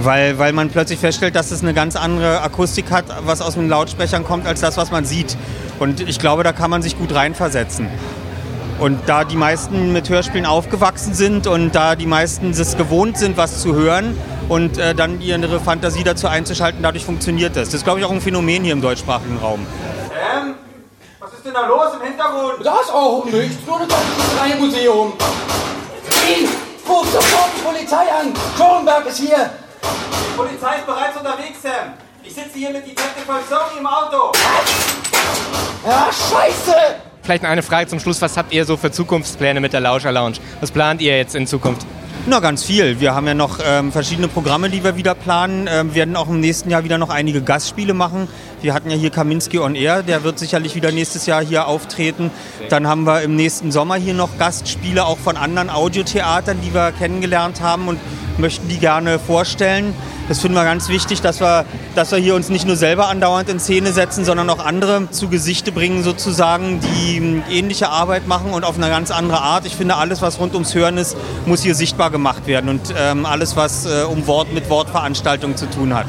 [0.00, 3.68] weil, weil man plötzlich feststellt, dass es eine ganz andere Akustik hat, was aus den
[3.68, 5.36] Lautsprechern kommt, als das, was man sieht.
[5.82, 7.88] Und ich glaube, da kann man sich gut reinversetzen.
[8.78, 13.36] Und da die meisten mit Hörspielen aufgewachsen sind und da die meisten es gewohnt sind,
[13.36, 14.16] was zu hören
[14.48, 17.70] und äh, dann ihre Fantasie dazu einzuschalten, dadurch funktioniert das.
[17.70, 19.66] Das ist, glaube ich, auch ein Phänomen hier im deutschsprachigen Raum.
[20.08, 20.54] Sam,
[21.18, 22.64] was ist denn da los im Hintergrund?
[22.64, 25.14] Das auch nichts, nur das Museum.
[26.28, 26.48] Ihn,
[26.88, 28.32] ruf sofort die Polizei an.
[28.56, 29.50] Kronberg ist hier.
[29.82, 31.94] Die Polizei ist bereits unterwegs, Sam.
[32.24, 34.30] Ich sitze hier mit Detective Falsoni im Auto.
[35.84, 36.74] Ja, scheiße!
[37.22, 38.22] Vielleicht eine Frage zum Schluss.
[38.22, 40.36] Was habt ihr so für Zukunftspläne mit der Lauscher Lounge?
[40.60, 41.84] Was plant ihr jetzt in Zukunft?
[42.26, 43.00] Na, ganz viel.
[43.00, 45.66] Wir haben ja noch ähm, verschiedene Programme, die wir wieder planen.
[45.68, 48.28] Ähm, wir werden auch im nächsten Jahr wieder noch einige Gastspiele machen.
[48.62, 52.30] Wir hatten ja hier Kaminski on Air, der wird sicherlich wieder nächstes Jahr hier auftreten.
[52.68, 56.92] Dann haben wir im nächsten Sommer hier noch Gastspiele auch von anderen Audiotheatern, die wir
[56.92, 57.98] kennengelernt haben und
[58.38, 59.94] möchten die gerne vorstellen.
[60.28, 61.64] Das finden wir ganz wichtig, dass wir,
[61.96, 65.28] dass wir hier uns nicht nur selber andauernd in Szene setzen, sondern auch andere zu
[65.28, 69.66] Gesichte bringen, sozusagen, die ähnliche Arbeit machen und auf eine ganz andere Art.
[69.66, 73.26] Ich finde, alles, was rund ums Hören ist, muss hier sichtbar gemacht werden und ähm,
[73.26, 76.06] alles, was äh, um Wort mit Wortveranstaltungen zu tun hat.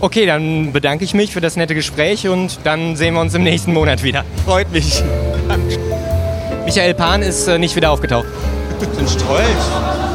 [0.00, 3.42] Okay, dann bedanke ich mich für das nette Gespräch und dann sehen wir uns im
[3.42, 4.24] nächsten Monat wieder.
[4.44, 5.02] Freut mich.
[6.64, 8.26] Michael Pan ist äh, nicht wieder aufgetaucht.
[8.78, 9.70] Sind stolz.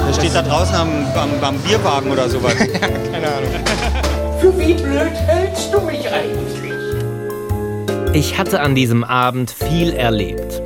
[0.07, 2.55] Der steht da draußen am, am, am Bierwagen oder sowas.
[3.11, 3.49] Keine Ahnung.
[4.39, 6.71] Für wie blöd hältst du mich eigentlich?
[8.13, 10.61] Ich hatte an diesem Abend viel erlebt.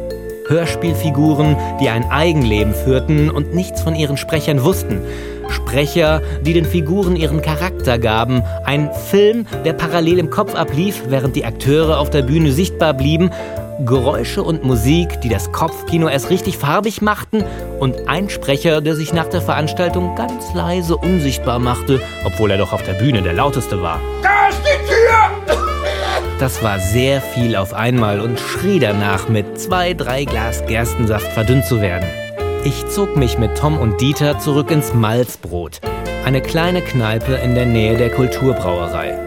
[0.48, 5.02] Hörspielfiguren, die ein Eigenleben führten und nichts von ihren Sprechern wussten.
[5.50, 8.44] Sprecher, die den Figuren ihren Charakter gaben.
[8.64, 13.32] Ein Film, der parallel im Kopf ablief, während die Akteure auf der Bühne sichtbar blieben.
[13.86, 17.44] Geräusche und Musik, die das Kopfkino erst richtig farbig machten.
[17.80, 22.72] Und ein Sprecher, der sich nach der Veranstaltung ganz leise unsichtbar machte, obwohl er doch
[22.72, 24.00] auf der Bühne der lauteste war.
[24.24, 25.35] Da ist die Tür!
[26.40, 31.66] Das war sehr viel auf einmal und schrie danach, mit zwei, drei Glas Gerstensaft verdünnt
[31.66, 32.08] zu werden.
[32.66, 35.80] Ich zog mich mit Tom und Dieter zurück ins Malzbrot,
[36.26, 39.18] eine kleine Kneipe in der Nähe der Kulturbrauerei.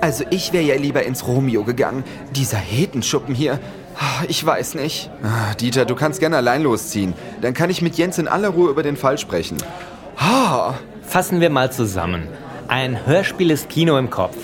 [0.00, 2.04] Also ich wäre ja lieber ins Romeo gegangen.
[2.36, 3.58] Dieser Hetenschuppen hier.
[3.98, 5.10] Ah, Ich weiß nicht.
[5.22, 7.14] Ah, Dieter, du kannst gerne allein losziehen.
[7.40, 9.56] Dann kann ich mit Jens in aller Ruhe über den Fall sprechen.
[10.18, 10.74] Ah.
[11.02, 12.28] Fassen wir mal zusammen.
[12.68, 14.36] Ein Hörspiel ist Kino im Kopf.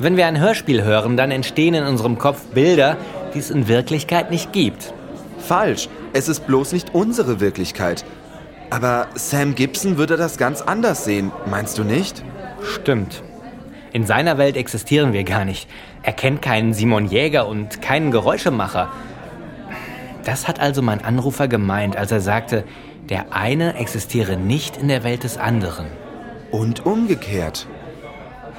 [0.00, 2.96] Wenn wir ein Hörspiel hören, dann entstehen in unserem Kopf Bilder,
[3.34, 4.94] die es in Wirklichkeit nicht gibt.
[5.38, 5.88] Falsch.
[6.12, 8.04] Es ist bloß nicht unsere Wirklichkeit.
[8.70, 12.22] Aber Sam Gibson würde das ganz anders sehen, meinst du nicht?
[12.62, 13.22] Stimmt.
[13.92, 15.68] In seiner Welt existieren wir gar nicht.
[16.02, 18.90] Er kennt keinen Simon Jäger und keinen Geräuschemacher.
[20.24, 22.64] Das hat also mein Anrufer gemeint, als er sagte,
[23.08, 25.86] der eine existiere nicht in der Welt des anderen.
[26.50, 27.66] Und umgekehrt.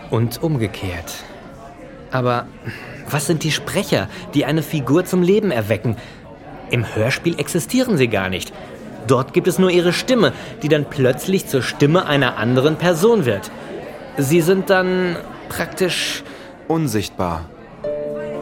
[0.09, 1.23] Und umgekehrt.
[2.11, 2.47] Aber
[3.09, 5.97] was sind die Sprecher, die eine Figur zum Leben erwecken?
[6.71, 8.53] Im Hörspiel existieren sie gar nicht.
[9.07, 13.49] Dort gibt es nur ihre Stimme, die dann plötzlich zur Stimme einer anderen Person wird.
[14.17, 15.15] Sie sind dann
[15.49, 16.23] praktisch
[16.67, 17.45] unsichtbar.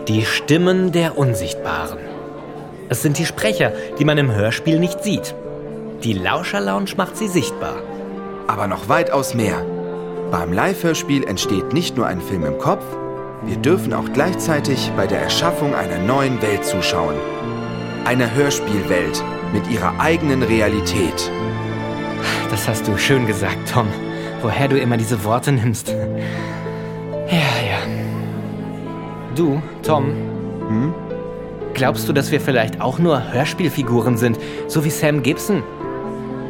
[0.07, 1.99] Die Stimmen der Unsichtbaren.
[2.89, 5.35] Es sind die Sprecher, die man im Hörspiel nicht sieht.
[6.03, 7.75] Die Lauscher Lounge macht sie sichtbar.
[8.47, 9.65] Aber noch weitaus mehr.
[10.31, 12.83] Beim Live-Hörspiel entsteht nicht nur ein Film im Kopf,
[13.45, 17.15] wir dürfen auch gleichzeitig bei der Erschaffung einer neuen Welt zuschauen.
[18.05, 19.23] Eine Hörspielwelt
[19.53, 21.31] mit ihrer eigenen Realität.
[22.49, 23.87] Das hast du schön gesagt, Tom.
[24.41, 25.89] Woher du immer diese Worte nimmst.
[25.89, 27.79] Ja, ja.
[29.35, 30.05] Du, Tom.
[30.67, 30.93] Hm?
[31.73, 35.63] Glaubst du, dass wir vielleicht auch nur Hörspielfiguren sind, so wie Sam Gibson?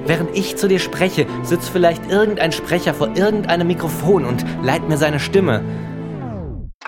[0.06, 4.98] Während ich zu dir spreche, sitzt vielleicht irgendein Sprecher vor irgendeinem Mikrofon und leiht mir
[4.98, 5.62] seine Stimme.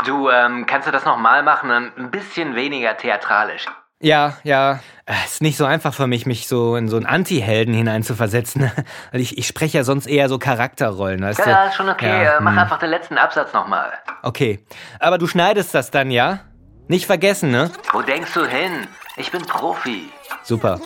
[0.06, 1.72] Du, ähm, kannst du das nochmal machen?
[1.72, 3.66] Ein bisschen weniger theatralisch.
[4.02, 4.80] Ja, ja.
[5.06, 8.72] Es ist nicht so einfach für mich, mich so in so einen Anti-Helden hineinzuversetzen.
[9.12, 11.50] Weil ich, ich spreche ja sonst eher so Charakterrollen, weißt du?
[11.50, 12.24] Ja, ist schon okay.
[12.24, 12.60] Ja, äh, Mach hm.
[12.60, 13.92] einfach den letzten Absatz nochmal.
[14.24, 14.64] Okay.
[15.00, 16.40] Aber du schneidest das dann, ja?
[16.88, 17.72] Nicht vergessen, ne?
[17.92, 18.88] Wo denkst du hin?
[19.18, 20.10] Ich bin Profi.
[20.44, 20.80] Super.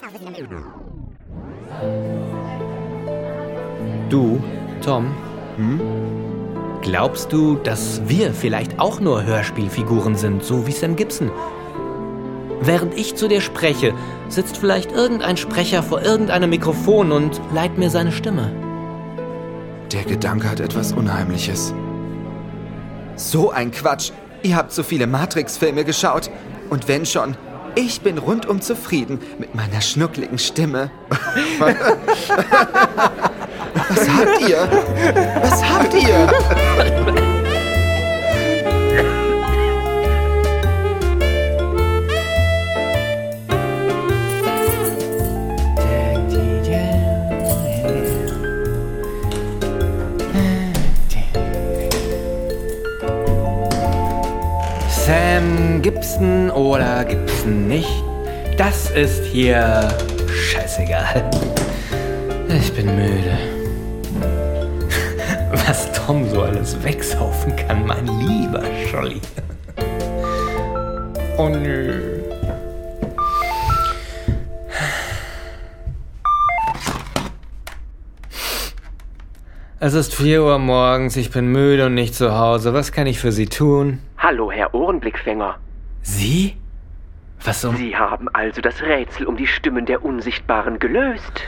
[4.09, 4.43] Du,
[4.83, 5.15] Tom,
[5.57, 6.12] hm?
[6.83, 11.31] Glaubst du, dass wir vielleicht auch nur Hörspielfiguren sind, so wie Sam Gibson?
[12.61, 13.93] Während ich zu dir spreche,
[14.29, 18.51] sitzt vielleicht irgendein Sprecher vor irgendeinem Mikrofon und leiht mir seine Stimme.
[19.91, 21.73] Der Gedanke hat etwas Unheimliches.
[23.15, 24.11] So ein Quatsch.
[24.43, 26.29] Ihr habt so viele Matrix-Filme geschaut.
[26.69, 27.37] Und wenn schon,
[27.75, 30.91] ich bin rundum zufrieden mit meiner schnuckligen Stimme.
[33.75, 34.67] Was habt ihr?
[35.41, 36.27] Was habt ihr?
[55.05, 58.03] Sam Gibson oder Gibson nicht,
[58.57, 59.89] das ist hier
[60.27, 61.29] scheißegal.
[62.47, 63.52] Ich bin müde.
[66.05, 69.21] Tom so alles wegsaufen kann, mein lieber Scholli.
[71.37, 72.19] Oh nö.
[79.79, 82.73] Es ist 4 Uhr morgens, ich bin müde und nicht zu Hause.
[82.73, 83.99] Was kann ich für Sie tun?
[84.17, 85.55] Hallo, Herr Ohrenblickfänger.
[86.01, 86.57] Sie?
[87.45, 87.77] Was um.
[87.77, 91.43] Sie haben also das Rätsel um die Stimmen der Unsichtbaren gelöst.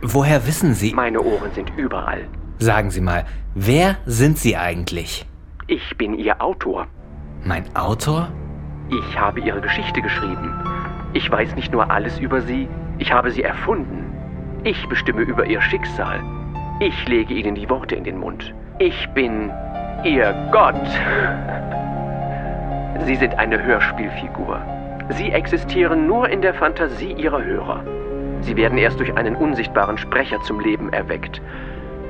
[0.00, 0.94] Woher wissen Sie?
[0.94, 2.26] Meine Ohren sind überall.
[2.62, 5.24] Sagen Sie mal, wer sind Sie eigentlich?
[5.66, 6.88] Ich bin Ihr Autor.
[7.42, 8.28] Mein Autor?
[8.90, 10.52] Ich habe Ihre Geschichte geschrieben.
[11.14, 14.12] Ich weiß nicht nur alles über Sie, ich habe sie erfunden.
[14.62, 16.20] Ich bestimme über Ihr Schicksal.
[16.80, 18.54] Ich lege Ihnen die Worte in den Mund.
[18.78, 19.50] Ich bin
[20.04, 20.74] Ihr Gott.
[23.06, 24.60] Sie sind eine Hörspielfigur.
[25.08, 27.82] Sie existieren nur in der Fantasie Ihrer Hörer.
[28.42, 31.40] Sie werden erst durch einen unsichtbaren Sprecher zum Leben erweckt.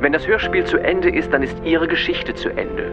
[0.01, 2.91] Wenn das Hörspiel zu Ende ist, dann ist Ihre Geschichte zu Ende.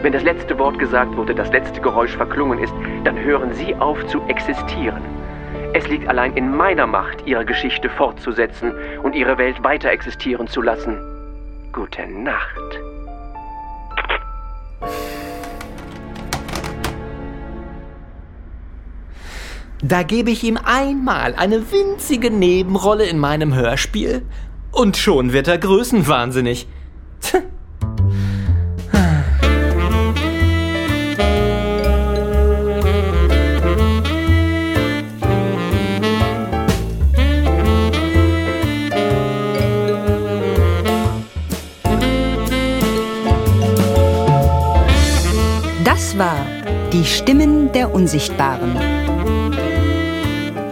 [0.00, 2.72] Wenn das letzte Wort gesagt wurde, das letzte Geräusch verklungen ist,
[3.04, 5.02] dann hören Sie auf zu existieren.
[5.74, 8.72] Es liegt allein in meiner Macht, Ihre Geschichte fortzusetzen
[9.02, 10.98] und Ihre Welt weiter existieren zu lassen.
[11.70, 12.80] Gute Nacht.
[19.82, 24.22] Da gebe ich ihm einmal eine winzige Nebenrolle in meinem Hörspiel
[24.72, 26.66] und schon wird er größenwahnsinnig.
[45.84, 46.36] Das war
[46.92, 48.76] Die Stimmen der Unsichtbaren.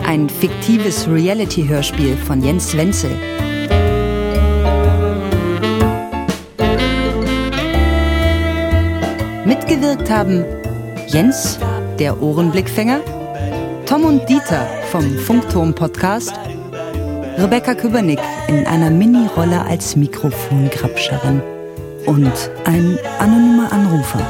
[0.04, 3.12] Ein fiktives Reality-Hörspiel von Jens Wenzel.
[10.10, 10.44] Haben
[11.06, 11.56] Jens,
[12.00, 12.98] der Ohrenblickfänger,
[13.86, 16.32] Tom und Dieter vom Funkturm-Podcast,
[17.38, 21.40] Rebecca Köbernick in einer Mini-Rolle als Mikrofongrabscherin
[22.06, 22.32] und
[22.64, 24.20] ein anonymer Anrufer.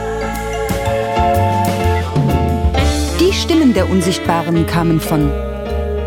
[3.18, 5.32] Die Stimmen der Unsichtbaren kamen von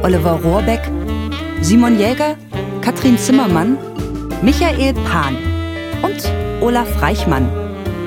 [0.04, 0.82] Oliver Rohrbeck,
[1.62, 2.36] Simon Jäger,
[2.82, 3.80] Katrin Zimmermann,
[4.44, 5.36] Michael Pan
[6.04, 7.50] und Olaf Reichmann.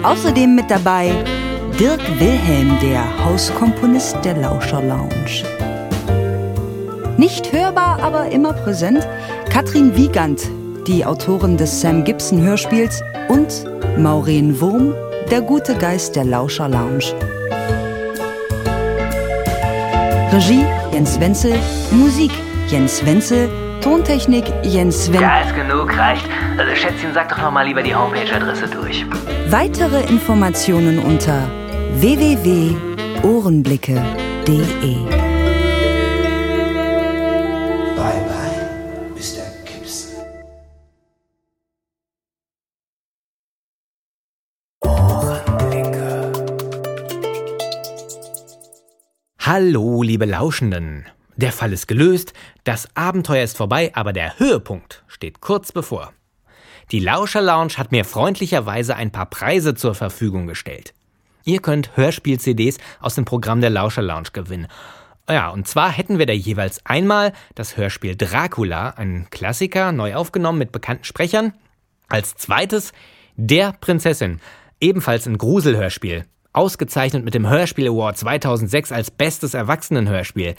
[0.05, 1.11] Außerdem mit dabei
[1.79, 5.45] Dirk Wilhelm, der Hauskomponist der Lauscher Lounge.
[7.19, 9.07] Nicht hörbar, aber immer präsent,
[9.51, 10.41] Katrin Wiegand,
[10.87, 13.67] die Autorin des Sam Gibson Hörspiels und
[13.99, 14.95] Maureen Wurm,
[15.31, 17.13] der gute Geist der Lauscher Lounge.
[20.33, 21.59] Regie Jens Wenzel,
[21.91, 22.31] Musik
[22.69, 23.51] Jens Wenzel,
[23.83, 25.21] Tontechnik Jens Wenzel.
[25.21, 26.25] Ja, ist genug, reicht.
[26.57, 29.05] Also Schätzchen, sag doch noch mal lieber die Homepage-Adresse durch.
[29.51, 31.43] Weitere Informationen unter
[31.99, 34.95] www.ohrenblicke.de.
[37.97, 38.61] Bye bye,
[39.15, 39.47] Mr.
[39.65, 40.21] Gibson.
[49.41, 51.07] Hallo, liebe Lauschenden.
[51.37, 52.35] Der Fall ist gelöst,
[52.65, 56.13] das Abenteuer ist vorbei, aber der Höhepunkt steht kurz bevor.
[56.93, 60.93] Die Lauscher Lounge hat mir freundlicherweise ein paar Preise zur Verfügung gestellt.
[61.49, 64.67] Ihr könnt Hörspiel-CDs aus dem Programm der Lauscher Lounge gewinnen.
[65.31, 70.59] Ja, und zwar hätten wir da jeweils einmal das Hörspiel Dracula, ein Klassiker, neu aufgenommen
[70.59, 71.53] mit bekannten Sprechern.
[72.09, 72.93] Als zweites
[73.37, 74.41] Der Prinzessin,
[74.81, 80.57] ebenfalls ein Gruselhörspiel, ausgezeichnet mit dem Hörspiel Award 2006 als bestes Erwachsenenhörspiel.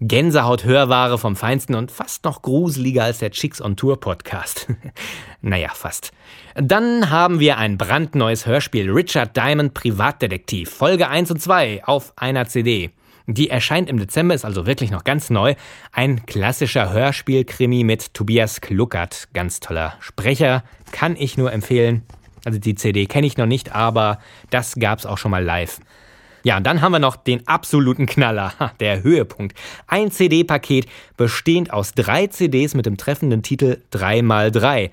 [0.00, 4.68] Gänsehaut-Hörware vom Feinsten und fast noch gruseliger als der Chicks on Tour Podcast.
[5.40, 6.12] naja, fast.
[6.54, 12.46] Dann haben wir ein brandneues Hörspiel Richard Diamond Privatdetektiv, Folge 1 und 2 auf einer
[12.46, 12.90] CD.
[13.26, 15.54] Die erscheint im Dezember, ist also wirklich noch ganz neu.
[15.92, 19.28] Ein klassischer Hörspielkrimi mit Tobias Kluckert.
[19.32, 22.02] Ganz toller Sprecher, kann ich nur empfehlen.
[22.44, 24.20] Also die CD kenne ich noch nicht, aber
[24.50, 25.80] das gab's auch schon mal live.
[26.46, 29.58] Ja, und dann haben wir noch den absoluten Knaller, der Höhepunkt.
[29.88, 30.86] Ein CD-Paket
[31.16, 34.90] bestehend aus drei CDs mit dem treffenden Titel 3x3.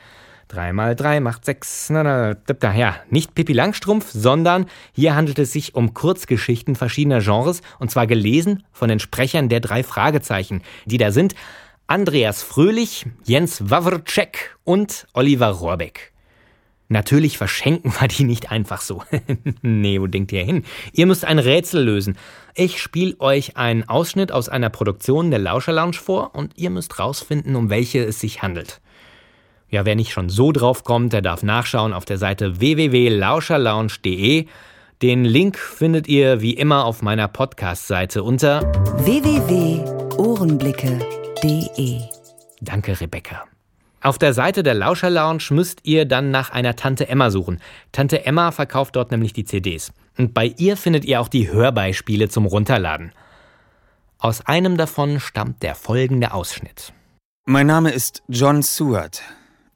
[0.47, 1.91] 3 mal 3 macht 6.
[1.91, 7.19] Na, na, na, ja, nicht Pippi Langstrumpf, sondern hier handelt es sich um Kurzgeschichten verschiedener
[7.19, 11.35] Genres und zwar gelesen von den Sprechern der drei Fragezeichen, die da sind
[11.85, 16.12] Andreas Fröhlich, Jens Wawrczek und Oliver Rohrbeck.
[16.93, 19.01] Natürlich verschenken wir die nicht einfach so.
[19.63, 20.63] nee, wo denkt ihr hin?
[20.91, 22.19] Ihr müsst ein Rätsel lösen.
[22.53, 26.99] Ich spiele euch einen Ausschnitt aus einer Produktion der Lauscher Lounge vor und ihr müsst
[26.99, 28.79] rausfinden, um welche es sich handelt.
[29.69, 34.45] Ja, wer nicht schon so drauf kommt, der darf nachschauen auf der Seite www.lauscherlounge.de.
[35.01, 38.71] Den Link findet ihr wie immer auf meiner Podcast-Seite unter
[39.03, 42.01] www.ohrenblicke.de.
[42.61, 43.45] Danke, Rebecca.
[44.03, 47.61] Auf der Seite der Lauscher Lounge müsst ihr dann nach einer Tante Emma suchen.
[47.93, 49.93] Tante Emma verkauft dort nämlich die CDs.
[50.17, 53.13] Und bei ihr findet ihr auch die Hörbeispiele zum Runterladen.
[54.17, 56.91] Aus einem davon stammt der folgende Ausschnitt.
[57.45, 59.21] Mein Name ist John Seward.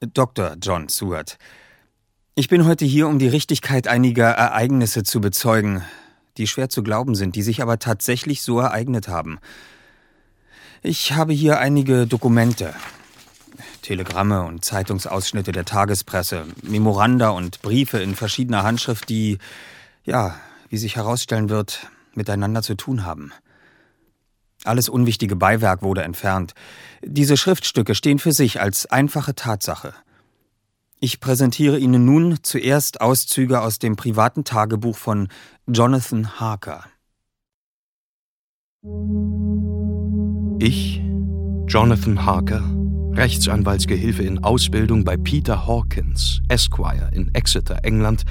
[0.00, 0.56] Dr.
[0.60, 1.38] John Seward.
[2.34, 5.82] Ich bin heute hier, um die Richtigkeit einiger Ereignisse zu bezeugen,
[6.36, 9.38] die schwer zu glauben sind, die sich aber tatsächlich so ereignet haben.
[10.82, 12.74] Ich habe hier einige Dokumente.
[13.88, 19.38] Telegramme und Zeitungsausschnitte der Tagespresse, Memoranda und Briefe in verschiedener Handschrift, die,
[20.04, 20.34] ja,
[20.68, 23.32] wie sich herausstellen wird, miteinander zu tun haben.
[24.64, 26.52] Alles unwichtige Beiwerk wurde entfernt.
[27.02, 29.94] Diese Schriftstücke stehen für sich als einfache Tatsache.
[31.00, 35.28] Ich präsentiere Ihnen nun zuerst Auszüge aus dem privaten Tagebuch von
[35.66, 36.84] Jonathan Harker.
[40.58, 41.00] Ich,
[41.66, 42.77] Jonathan Harker,
[43.12, 48.24] Rechtsanwaltsgehilfe in Ausbildung bei Peter Hawkins, Esquire in Exeter, England,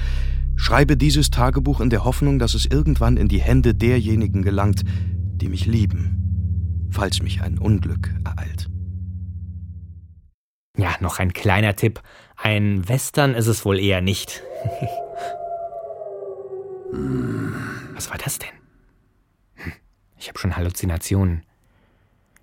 [0.56, 5.48] schreibe dieses Tagebuch in der Hoffnung, dass es irgendwann in die Hände derjenigen gelangt, die
[5.48, 8.68] mich lieben, falls mich ein Unglück ereilt.
[10.76, 12.00] Ja, noch ein kleiner Tipp.
[12.36, 14.42] Ein Western ist es wohl eher nicht.
[17.94, 18.48] Was war das denn?
[19.54, 19.72] Hm,
[20.16, 21.42] ich habe schon Halluzinationen.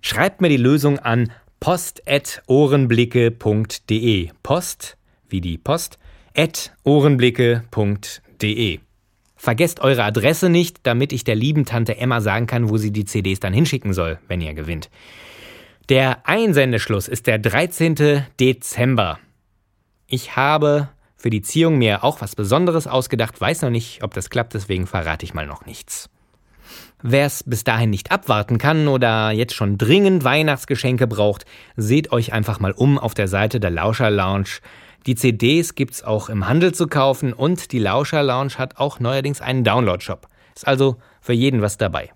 [0.02, 4.30] Schreibt mir die Lösung an post.ohrenblicke.de.
[4.42, 4.96] Post,
[5.28, 5.98] wie die Post,
[6.36, 8.80] at ohrenblicke.de.
[9.36, 13.04] Vergesst eure Adresse nicht, damit ich der lieben Tante Emma sagen kann, wo sie die
[13.04, 14.88] CDs dann hinschicken soll, wenn ihr gewinnt.
[15.88, 18.24] Der Einsendeschluss ist der 13.
[18.40, 19.18] Dezember.
[20.08, 24.30] Ich habe für die Ziehung mir auch was Besonderes ausgedacht, weiß noch nicht, ob das
[24.30, 26.08] klappt, deswegen verrate ich mal noch nichts.
[27.02, 31.44] Wer es bis dahin nicht abwarten kann oder jetzt schon dringend Weihnachtsgeschenke braucht,
[31.76, 34.60] seht euch einfach mal um auf der Seite der Lauscher Lounge.
[35.06, 39.40] Die CDs gibt's auch im Handel zu kaufen und die Lauscher Lounge hat auch neuerdings
[39.42, 40.26] einen Download-Shop.
[40.54, 42.12] Ist also für jeden was dabei.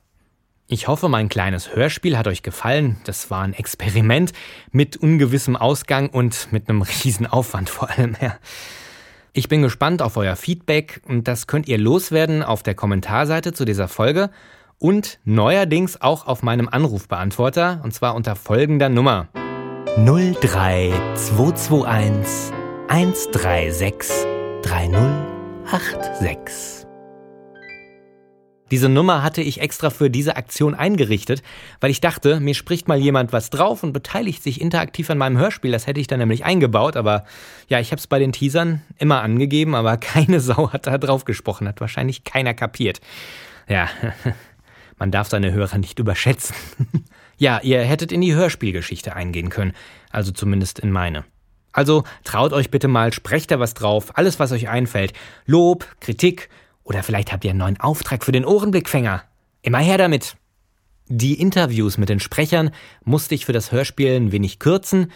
[0.67, 2.97] Ich hoffe, mein kleines Hörspiel hat euch gefallen.
[3.05, 4.33] Das war ein Experiment
[4.71, 8.17] mit ungewissem Ausgang und mit einem riesen Aufwand vor allem.
[8.21, 8.39] Ja.
[9.33, 13.65] Ich bin gespannt auf euer Feedback und das könnt ihr loswerden auf der Kommentarseite zu
[13.65, 14.31] dieser Folge
[14.81, 19.29] und neuerdings auch auf meinem Anrufbeantworter und zwar unter folgender Nummer
[19.97, 22.53] 03221
[22.89, 24.11] 136
[24.63, 26.81] 3086.
[28.71, 31.43] Diese Nummer hatte ich extra für diese Aktion eingerichtet,
[31.81, 35.39] weil ich dachte, mir spricht mal jemand was drauf und beteiligt sich interaktiv an meinem
[35.39, 35.73] Hörspiel.
[35.73, 37.25] Das hätte ich dann nämlich eingebaut, aber
[37.69, 41.25] ja, ich habe es bei den Teasern immer angegeben, aber keine Sau hat da drauf
[41.25, 43.01] gesprochen, hat wahrscheinlich keiner kapiert.
[43.69, 43.89] Ja,
[45.01, 46.55] man darf seine Hörer nicht überschätzen.
[47.39, 49.73] ja, ihr hättet in die Hörspielgeschichte eingehen können,
[50.11, 51.25] also zumindest in meine.
[51.73, 55.13] Also traut euch bitte mal, sprecht da was drauf, alles was euch einfällt.
[55.47, 56.49] Lob, Kritik,
[56.85, 59.23] oder vielleicht habt ihr einen neuen Auftrag für den Ohrenblickfänger.
[59.63, 60.37] Immer her damit.
[61.07, 62.71] Die Interviews mit den Sprechern
[63.05, 65.11] musste ich für das Hörspiel ein wenig kürzen.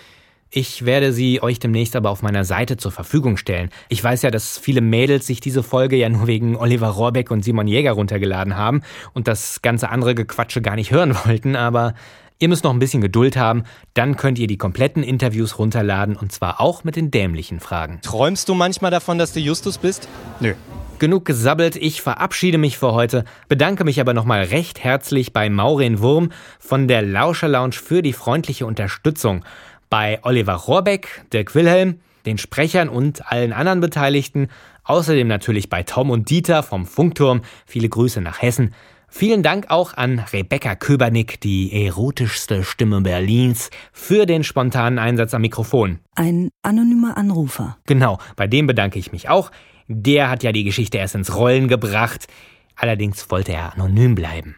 [0.57, 3.71] Ich werde sie euch demnächst aber auf meiner Seite zur Verfügung stellen.
[3.89, 7.45] Ich weiß ja, dass viele Mädels sich diese Folge ja nur wegen Oliver Rohrbeck und
[7.45, 8.83] Simon Jäger runtergeladen haben
[9.15, 11.95] und das ganze andere Gequatsche gar nicht hören wollten, aber
[12.39, 16.31] ihr müsst noch ein bisschen Geduld haben, dann könnt ihr die kompletten Interviews runterladen und
[16.31, 17.99] zwar auch mit den dämlichen Fragen.
[18.03, 20.07] Träumst du manchmal davon, dass du Justus bist?
[20.39, 20.55] Nö.
[21.01, 25.99] Genug gesabbelt, ich verabschiede mich für heute, bedanke mich aber nochmal recht herzlich bei Maureen
[25.99, 26.31] Wurm
[26.61, 29.45] von der Lauscher Lounge für die freundliche Unterstützung,
[29.91, 34.49] bei Oliver Rohrbeck, Dirk Wilhelm, den Sprechern und allen anderen Beteiligten,
[34.85, 38.75] außerdem natürlich bei Tom und Dieter vom Funkturm, viele Grüße nach Hessen.
[39.09, 45.43] Vielen Dank auch an Rebecca Köbernick, die erotischste Stimme Berlins, für den spontanen Einsatz am
[45.43, 46.01] Mikrofon.
[46.17, 47.79] Ein anonymer Anrufer.
[47.87, 49.53] Genau, bei dem bedanke ich mich auch.
[49.87, 52.27] Der hat ja die Geschichte erst ins Rollen gebracht.
[52.75, 54.57] Allerdings wollte er anonym bleiben.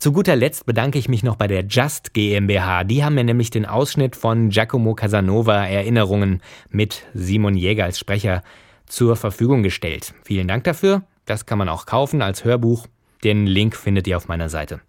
[0.00, 2.84] Zu guter Letzt bedanke ich mich noch bei der Just GmbH.
[2.84, 6.40] Die haben mir nämlich den Ausschnitt von Giacomo Casanova Erinnerungen
[6.70, 8.42] mit Simon Jäger als Sprecher
[8.86, 10.14] zur Verfügung gestellt.
[10.24, 11.02] Vielen Dank dafür.
[11.26, 12.86] Das kann man auch kaufen als Hörbuch.
[13.24, 14.80] Den Link findet ihr auf meiner Seite.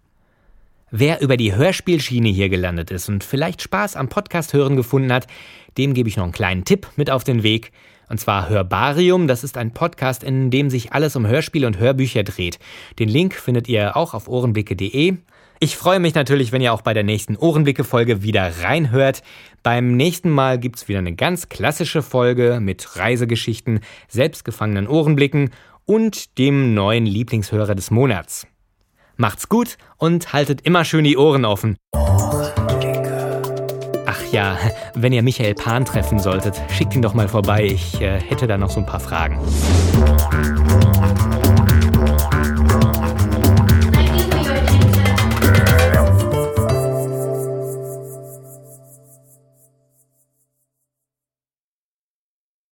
[0.90, 5.26] Wer über die Hörspielschiene hier gelandet ist und vielleicht Spaß am Podcast hören gefunden hat,
[5.76, 7.70] dem gebe ich noch einen kleinen Tipp mit auf den Weg.
[8.12, 12.24] Und zwar Hörbarium, das ist ein Podcast, in dem sich alles um Hörspiele und Hörbücher
[12.24, 12.58] dreht.
[12.98, 15.14] Den Link findet ihr auch auf ohrenblicke.de.
[15.60, 19.22] Ich freue mich natürlich, wenn ihr auch bei der nächsten Ohrenblicke-Folge wieder reinhört.
[19.62, 25.48] Beim nächsten Mal gibt's wieder eine ganz klassische Folge mit Reisegeschichten, selbstgefangenen Ohrenblicken
[25.86, 28.46] und dem neuen Lieblingshörer des Monats.
[29.16, 31.78] Macht's gut und haltet immer schön die Ohren offen.
[34.32, 34.56] Ja,
[34.94, 37.64] wenn ihr Michael Pan treffen solltet, schickt ihn doch mal vorbei.
[37.64, 39.38] Ich äh, hätte da noch so ein paar Fragen.